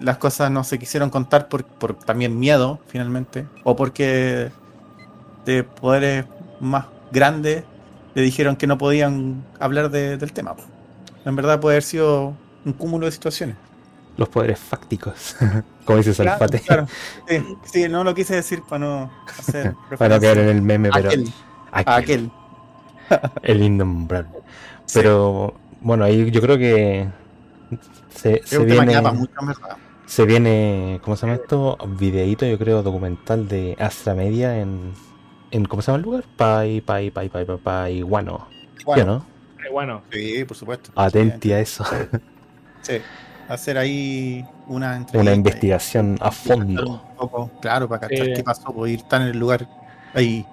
las 0.00 0.16
cosas 0.18 0.50
no 0.50 0.64
se 0.64 0.78
quisieron 0.78 1.10
contar 1.10 1.48
por, 1.48 1.64
por, 1.64 1.94
también 1.94 2.38
miedo, 2.38 2.80
finalmente, 2.86 3.46
o 3.64 3.76
porque 3.76 4.50
de 5.44 5.64
poderes 5.64 6.24
más 6.60 6.86
grandes 7.12 7.64
le 8.14 8.22
dijeron 8.22 8.56
que 8.56 8.66
no 8.66 8.78
podían 8.78 9.44
hablar 9.58 9.90
del 9.90 10.32
tema. 10.32 10.56
En 11.26 11.36
verdad 11.36 11.60
puede 11.60 11.74
haber 11.74 11.82
sido 11.82 12.34
un 12.64 12.72
cúmulo 12.72 13.04
de 13.04 13.12
situaciones 13.12 13.56
los 14.20 14.28
poderes 14.28 14.58
fácticos, 14.58 15.34
como 15.86 15.96
dice 15.96 16.12
Salfate. 16.12 16.62
Sí, 17.64 17.88
no 17.88 18.04
lo 18.04 18.14
quise 18.14 18.34
decir 18.34 18.62
para 18.62 18.78
no 18.78 19.10
hacer. 19.26 19.74
para 19.98 20.16
no 20.16 20.20
caer 20.20 20.38
en 20.38 20.48
el 20.48 20.62
meme, 20.62 20.90
pero. 20.92 21.08
Aquel. 21.08 21.32
aquel. 21.72 22.30
el 23.42 23.62
innombrable. 23.62 24.42
Pero 24.92 25.54
bueno, 25.80 26.04
ahí 26.04 26.30
yo 26.30 26.42
creo 26.42 26.58
que 26.58 27.08
se, 28.10 28.42
se 28.44 28.58
viene. 28.62 29.00
se 30.04 30.26
viene, 30.26 31.00
¿cómo 31.02 31.16
se 31.16 31.26
llama 31.26 31.38
esto? 31.40 31.78
Videíto, 31.98 32.44
yo 32.44 32.58
creo, 32.58 32.82
documental 32.82 33.48
de 33.48 33.74
Astra 33.78 34.14
Media 34.14 34.60
en, 34.60 34.92
en 35.50 35.64
¿cómo 35.64 35.80
se 35.80 35.86
llama 35.86 35.96
el 35.96 36.02
lugar? 36.02 36.24
Pai, 36.36 36.82
Pai, 36.82 37.10
Pai, 37.10 37.30
Pai, 37.30 37.46
Pai, 37.46 37.56
Pai, 37.56 38.02
Guano. 38.02 38.48
Bueno. 38.84 39.24
Bueno. 39.72 40.02
Sí, 40.12 40.44
por 40.44 40.58
supuesto. 40.58 40.92
Atenti 40.94 41.52
a 41.54 41.60
eso. 41.60 41.84
Sí 42.82 43.00
hacer 43.50 43.76
ahí 43.76 44.44
una 44.68 45.04
Una 45.12 45.34
investigación 45.34 46.16
a 46.20 46.30
fondo. 46.30 47.02
claro, 47.60 47.88
para 47.88 48.08
cachar 48.08 48.32
qué 48.32 48.42
pasó, 48.44 48.72
por 48.72 48.88
ir 48.88 49.02
tan 49.02 49.22
en 49.22 49.28
el 49.28 49.38
lugar 49.38 49.66
ahí. 50.14 50.46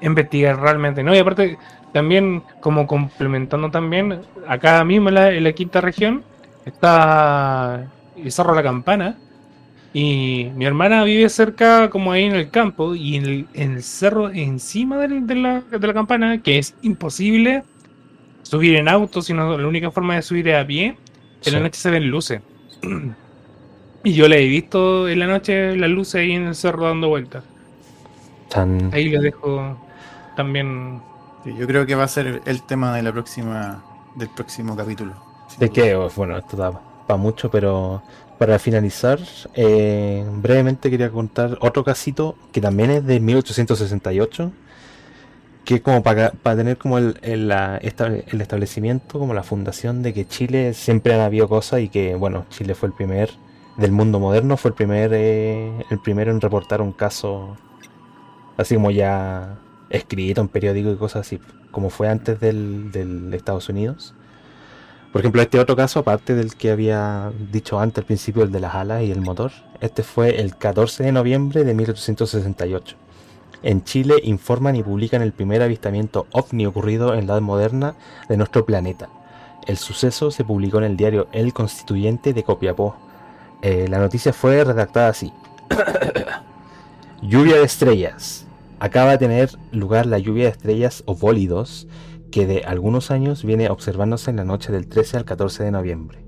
investigar, 0.00 0.60
realmente, 0.60 1.02
¿no? 1.02 1.14
Y 1.14 1.18
aparte, 1.18 1.58
también, 1.92 2.42
como 2.60 2.86
complementando 2.86 3.70
también, 3.70 4.20
acá 4.46 4.84
mismo 4.84 5.08
en 5.08 5.44
la, 5.44 5.52
quinta 5.52 5.80
región, 5.80 6.22
está 6.64 7.86
el 8.16 8.32
Cerro 8.32 8.54
La 8.54 8.62
Campana. 8.62 9.18
Y 9.92 10.50
mi 10.54 10.66
hermana 10.66 11.04
vive 11.04 11.28
cerca, 11.28 11.88
como 11.88 12.12
ahí 12.12 12.24
en 12.24 12.36
el 12.36 12.50
campo, 12.50 12.94
y 12.94 13.16
en 13.16 13.48
el, 13.54 13.82
cerro 13.82 14.28
encima 14.28 14.98
de, 14.98 15.34
la, 15.34 15.62
de 15.62 15.86
la 15.86 15.94
campana, 15.94 16.42
que 16.42 16.58
es 16.58 16.74
imposible 16.82 17.64
subir 18.42 18.76
en 18.76 18.88
auto, 18.88 19.22
sino 19.22 19.56
la 19.56 19.66
única 19.66 19.90
forma 19.90 20.14
de 20.16 20.22
subir 20.22 20.48
es 20.48 20.62
a 20.62 20.66
pie 20.66 20.96
en 21.44 21.52
la 21.52 21.60
noche 21.60 21.78
se 21.78 21.90
ven 21.90 22.08
luces. 22.08 22.40
y 24.04 24.12
yo 24.12 24.28
le 24.28 24.42
he 24.42 24.46
visto 24.46 25.08
en 25.08 25.18
la 25.18 25.26
noche 25.26 25.76
las 25.76 25.90
luces 25.90 26.16
ahí 26.16 26.32
en 26.32 26.46
el 26.46 26.54
cerro 26.54 26.86
dando 26.86 27.08
vueltas. 27.08 27.44
Ahí 28.92 29.08
les 29.08 29.22
dejo 29.22 29.76
también. 30.36 31.02
yo 31.44 31.66
creo 31.66 31.84
que 31.84 31.94
va 31.94 32.04
a 32.04 32.08
ser 32.08 32.42
el 32.46 32.62
tema 32.62 32.94
de 32.96 33.02
la 33.02 33.12
próxima 33.12 33.82
del 34.14 34.28
próximo 34.30 34.74
capítulo. 34.76 35.12
De 35.58 35.70
que, 35.70 35.94
bueno, 36.16 36.36
esto 36.36 36.56
da 36.56 36.72
para 37.06 37.18
mucho, 37.18 37.50
pero 37.50 38.02
para 38.38 38.58
finalizar, 38.58 39.18
eh, 39.54 40.26
brevemente 40.36 40.90
quería 40.90 41.10
contar 41.10 41.56
otro 41.60 41.84
casito 41.84 42.36
que 42.52 42.60
también 42.60 42.90
es 42.90 43.06
de 43.06 43.20
1868 43.20 44.52
que 45.66 45.82
como 45.82 46.02
para, 46.02 46.30
para 46.30 46.56
tener 46.56 46.78
como 46.78 46.96
el, 46.96 47.18
el, 47.22 47.50
el, 47.50 48.40
establecimiento, 48.40 49.18
como 49.18 49.34
la 49.34 49.42
fundación 49.42 50.02
de 50.02 50.14
que 50.14 50.26
Chile 50.26 50.72
siempre 50.74 51.12
han 51.12 51.20
habido 51.20 51.48
cosas 51.48 51.80
y 51.80 51.88
que, 51.88 52.14
bueno, 52.14 52.46
Chile 52.50 52.76
fue 52.76 52.88
el 52.88 52.94
primer 52.94 53.30
del 53.76 53.90
mundo 53.90 54.20
moderno, 54.20 54.56
fue 54.56 54.70
el 54.70 54.74
primer 54.74 55.10
eh, 55.12 55.84
el 55.90 55.98
primero 55.98 56.30
en 56.30 56.40
reportar 56.40 56.80
un 56.80 56.92
caso 56.92 57.56
así 58.56 58.76
como 58.76 58.90
ya 58.92 59.58
escrito 59.90 60.40
en 60.40 60.48
periódico 60.48 60.92
y 60.92 60.96
cosas 60.96 61.26
así, 61.26 61.40
como 61.72 61.90
fue 61.90 62.08
antes 62.08 62.38
del, 62.40 62.92
del 62.92 63.34
Estados 63.34 63.68
Unidos. 63.68 64.14
Por 65.12 65.20
ejemplo, 65.20 65.42
este 65.42 65.58
otro 65.58 65.74
caso, 65.74 66.00
aparte 66.00 66.34
del 66.36 66.54
que 66.54 66.70
había 66.70 67.32
dicho 67.50 67.80
antes 67.80 67.98
al 67.98 68.06
principio, 68.06 68.44
el 68.44 68.52
de 68.52 68.60
las 68.60 68.74
alas 68.76 69.02
y 69.02 69.10
el 69.10 69.20
motor, 69.20 69.50
este 69.80 70.04
fue 70.04 70.40
el 70.40 70.56
14 70.56 71.02
de 71.04 71.12
noviembre 71.12 71.64
de 71.64 71.74
1868. 71.74 73.05
En 73.62 73.84
Chile 73.84 74.16
informan 74.22 74.76
y 74.76 74.82
publican 74.82 75.22
el 75.22 75.32
primer 75.32 75.62
avistamiento 75.62 76.26
ovni 76.32 76.66
ocurrido 76.66 77.14
en 77.14 77.26
la 77.26 77.34
edad 77.34 77.42
moderna 77.42 77.94
de 78.28 78.36
nuestro 78.36 78.64
planeta. 78.66 79.08
El 79.66 79.78
suceso 79.78 80.30
se 80.30 80.44
publicó 80.44 80.78
en 80.78 80.84
el 80.84 80.96
diario 80.96 81.28
El 81.32 81.52
Constituyente 81.52 82.32
de 82.32 82.44
Copiapó. 82.44 82.96
Eh, 83.62 83.88
la 83.88 83.98
noticia 83.98 84.32
fue 84.32 84.62
redactada 84.62 85.08
así. 85.08 85.32
lluvia 87.22 87.56
de 87.56 87.64
estrellas. 87.64 88.46
Acaba 88.78 89.12
de 89.12 89.18
tener 89.18 89.50
lugar 89.72 90.06
la 90.06 90.18
lluvia 90.18 90.44
de 90.44 90.50
estrellas 90.50 91.02
o 91.06 91.16
bólidos 91.16 91.88
que 92.30 92.46
de 92.46 92.64
algunos 92.64 93.10
años 93.10 93.44
viene 93.44 93.70
observándose 93.70 94.30
en 94.30 94.36
la 94.36 94.44
noche 94.44 94.70
del 94.70 94.86
13 94.86 95.16
al 95.16 95.24
14 95.24 95.64
de 95.64 95.70
noviembre. 95.70 96.25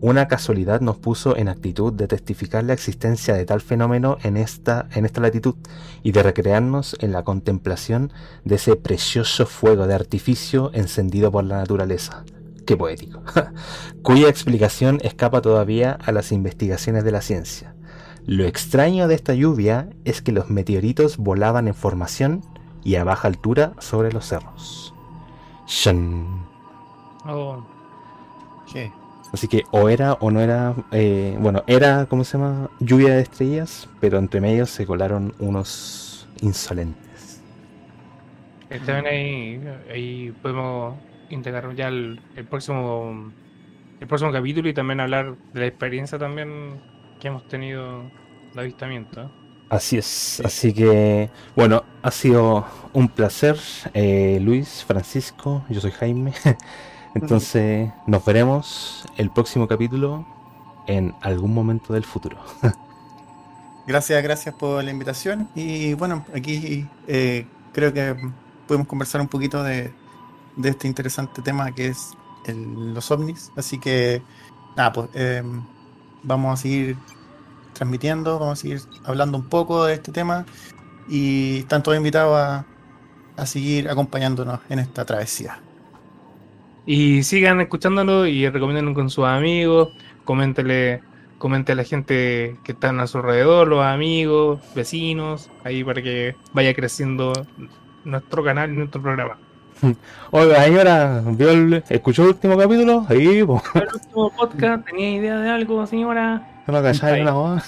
Una 0.00 0.28
casualidad 0.28 0.80
nos 0.80 0.96
puso 0.96 1.36
en 1.36 1.48
actitud 1.48 1.92
de 1.92 2.06
testificar 2.06 2.62
la 2.62 2.72
existencia 2.72 3.34
de 3.34 3.44
tal 3.44 3.60
fenómeno 3.60 4.16
en 4.22 4.36
esta, 4.36 4.88
en 4.94 5.04
esta 5.04 5.20
latitud 5.20 5.56
y 6.04 6.12
de 6.12 6.22
recrearnos 6.22 6.96
en 7.00 7.10
la 7.10 7.24
contemplación 7.24 8.12
de 8.44 8.54
ese 8.54 8.76
precioso 8.76 9.44
fuego 9.44 9.88
de 9.88 9.94
artificio 9.94 10.70
encendido 10.72 11.32
por 11.32 11.42
la 11.42 11.56
naturaleza. 11.56 12.24
Qué 12.64 12.76
poético. 12.76 13.22
cuya 14.02 14.28
explicación 14.28 15.00
escapa 15.02 15.40
todavía 15.40 15.98
a 16.04 16.12
las 16.12 16.30
investigaciones 16.30 17.02
de 17.02 17.10
la 17.10 17.20
ciencia. 17.20 17.74
Lo 18.24 18.44
extraño 18.44 19.08
de 19.08 19.16
esta 19.16 19.34
lluvia 19.34 19.88
es 20.04 20.22
que 20.22 20.32
los 20.32 20.48
meteoritos 20.48 21.16
volaban 21.16 21.66
en 21.66 21.74
formación 21.74 22.44
y 22.84 22.96
a 22.96 23.04
baja 23.04 23.26
altura 23.26 23.72
sobre 23.80 24.12
los 24.12 24.26
cerros. 24.26 24.94
Shan. 25.66 26.46
Oh, 27.26 27.64
¿Qué? 28.72 28.92
Así 29.32 29.46
que 29.48 29.64
o 29.72 29.88
era 29.88 30.14
o 30.14 30.30
no 30.30 30.40
era, 30.40 30.74
eh, 30.92 31.36
bueno, 31.38 31.62
era, 31.66 32.06
¿cómo 32.06 32.24
se 32.24 32.38
llama? 32.38 32.70
Lluvia 32.80 33.14
de 33.14 33.22
estrellas, 33.22 33.88
pero 34.00 34.18
entre 34.18 34.40
medio 34.40 34.66
se 34.66 34.86
colaron 34.86 35.34
unos 35.38 36.28
insolentes. 36.40 37.42
también 38.68 39.06
ahí, 39.06 39.60
ahí 39.90 40.32
podemos 40.42 40.96
integrar 41.30 41.74
ya 41.74 41.88
el, 41.88 42.20
el 42.36 42.44
próximo 42.46 43.32
el 44.00 44.06
próximo 44.06 44.32
capítulo 44.32 44.68
y 44.68 44.74
también 44.74 45.00
hablar 45.00 45.36
de 45.52 45.60
la 45.60 45.66
experiencia 45.66 46.18
también 46.18 46.80
que 47.20 47.28
hemos 47.28 47.46
tenido 47.48 48.04
de 48.54 48.60
avistamiento. 48.60 49.30
Así 49.68 49.98
es, 49.98 50.40
así 50.44 50.72
que, 50.72 51.30
bueno, 51.54 51.84
ha 52.02 52.10
sido 52.10 52.64
un 52.94 53.08
placer, 53.08 53.58
eh, 53.92 54.38
Luis, 54.40 54.84
Francisco, 54.86 55.64
yo 55.68 55.80
soy 55.80 55.90
Jaime. 55.90 56.32
Entonces, 57.22 57.90
nos 58.06 58.24
veremos 58.24 59.04
el 59.16 59.30
próximo 59.30 59.66
capítulo 59.68 60.24
en 60.86 61.14
algún 61.20 61.52
momento 61.54 61.92
del 61.92 62.04
futuro. 62.04 62.38
Gracias, 63.86 64.22
gracias 64.22 64.54
por 64.54 64.84
la 64.84 64.90
invitación. 64.90 65.48
Y 65.54 65.94
bueno, 65.94 66.24
aquí 66.34 66.86
eh, 67.06 67.46
creo 67.72 67.90
que 67.92 68.14
podemos 68.66 68.86
conversar 68.86 69.20
un 69.22 69.28
poquito 69.28 69.62
de, 69.62 69.90
de 70.56 70.68
este 70.68 70.86
interesante 70.86 71.40
tema 71.40 71.72
que 71.74 71.88
es 71.88 72.10
el- 72.44 72.92
los 72.92 73.10
ovnis. 73.10 73.50
Así 73.56 73.78
que, 73.78 74.20
nada, 74.76 74.92
pues 74.92 75.08
eh, 75.14 75.42
vamos 76.22 76.52
a 76.58 76.62
seguir 76.62 76.98
transmitiendo, 77.72 78.38
vamos 78.38 78.58
a 78.58 78.60
seguir 78.60 78.82
hablando 79.04 79.38
un 79.38 79.44
poco 79.48 79.84
de 79.86 79.94
este 79.94 80.12
tema. 80.12 80.44
Y 81.08 81.60
están 81.60 81.82
todos 81.82 81.96
invitados 81.96 82.36
a, 82.38 82.66
a 83.38 83.46
seguir 83.46 83.88
acompañándonos 83.88 84.60
en 84.68 84.80
esta 84.80 85.06
travesía. 85.06 85.60
Y 86.90 87.22
sigan 87.22 87.60
escuchándolo 87.60 88.26
y 88.26 88.48
recomiéndenlo 88.48 88.94
con 88.94 89.10
sus 89.10 89.26
amigos, 89.26 89.90
coméntele, 90.24 91.02
comente 91.36 91.72
a 91.72 91.74
la 91.74 91.84
gente 91.84 92.56
que 92.64 92.72
está 92.72 92.88
a 92.88 93.06
su 93.06 93.18
alrededor, 93.18 93.68
los 93.68 93.84
amigos, 93.84 94.58
vecinos, 94.74 95.50
ahí 95.64 95.84
para 95.84 96.00
que 96.00 96.34
vaya 96.54 96.72
creciendo 96.72 97.34
nuestro 98.06 98.42
canal 98.42 98.72
y 98.72 98.76
nuestro 98.78 99.02
programa. 99.02 99.36
Oiga, 100.30 100.64
señora, 100.64 101.22
¿vio 101.26 101.50
el- 101.50 101.84
¿escuchó 101.90 102.22
el 102.22 102.28
último 102.28 102.56
capítulo? 102.56 103.04
Ahí, 103.06 103.26
El 103.36 103.42
último 103.44 104.32
podcast, 104.34 104.86
¿tenía 104.86 105.10
idea 105.10 105.38
de 105.40 105.50
algo, 105.50 105.86
señora? 105.86 106.62
no. 107.22 107.60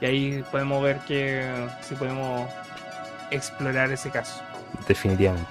y 0.01 0.05
ahí 0.05 0.45
podemos 0.51 0.83
ver 0.83 0.99
que 1.07 1.49
si 1.81 1.95
podemos 1.95 2.51
explorar 3.31 3.91
ese 3.93 4.11
caso. 4.11 4.43
Definitivamente. 4.87 5.49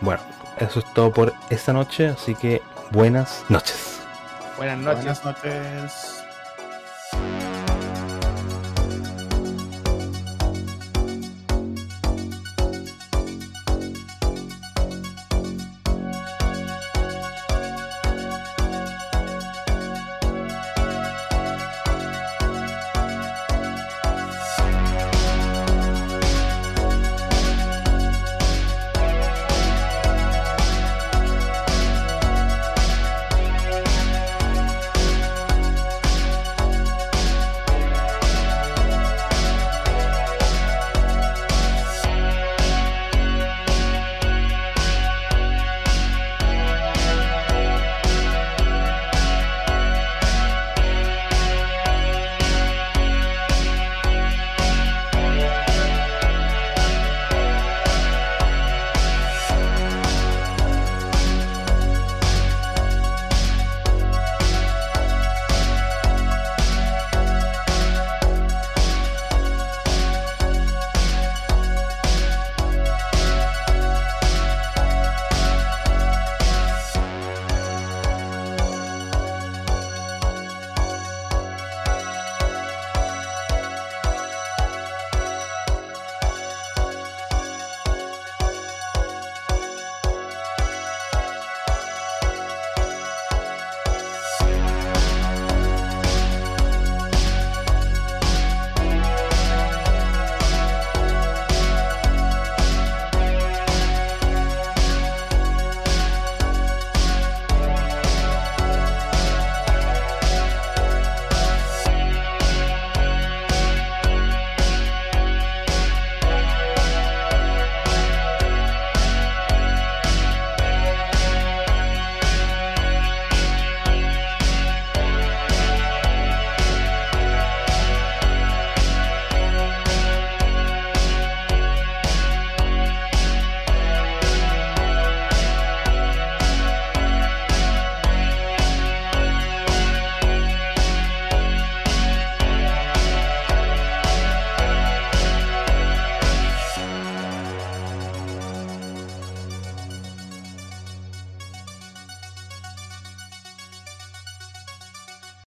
Bueno, 0.00 0.20
eso 0.60 0.80
es 0.80 0.94
todo 0.94 1.12
por 1.12 1.32
esta 1.50 1.72
noche, 1.72 2.08
así 2.08 2.34
que 2.34 2.60
buenas 2.90 3.44
noches. 3.48 4.00
Buenas 4.56 4.78
noches. 4.78 5.22
Buenas 5.22 5.24
noches. 5.24 6.17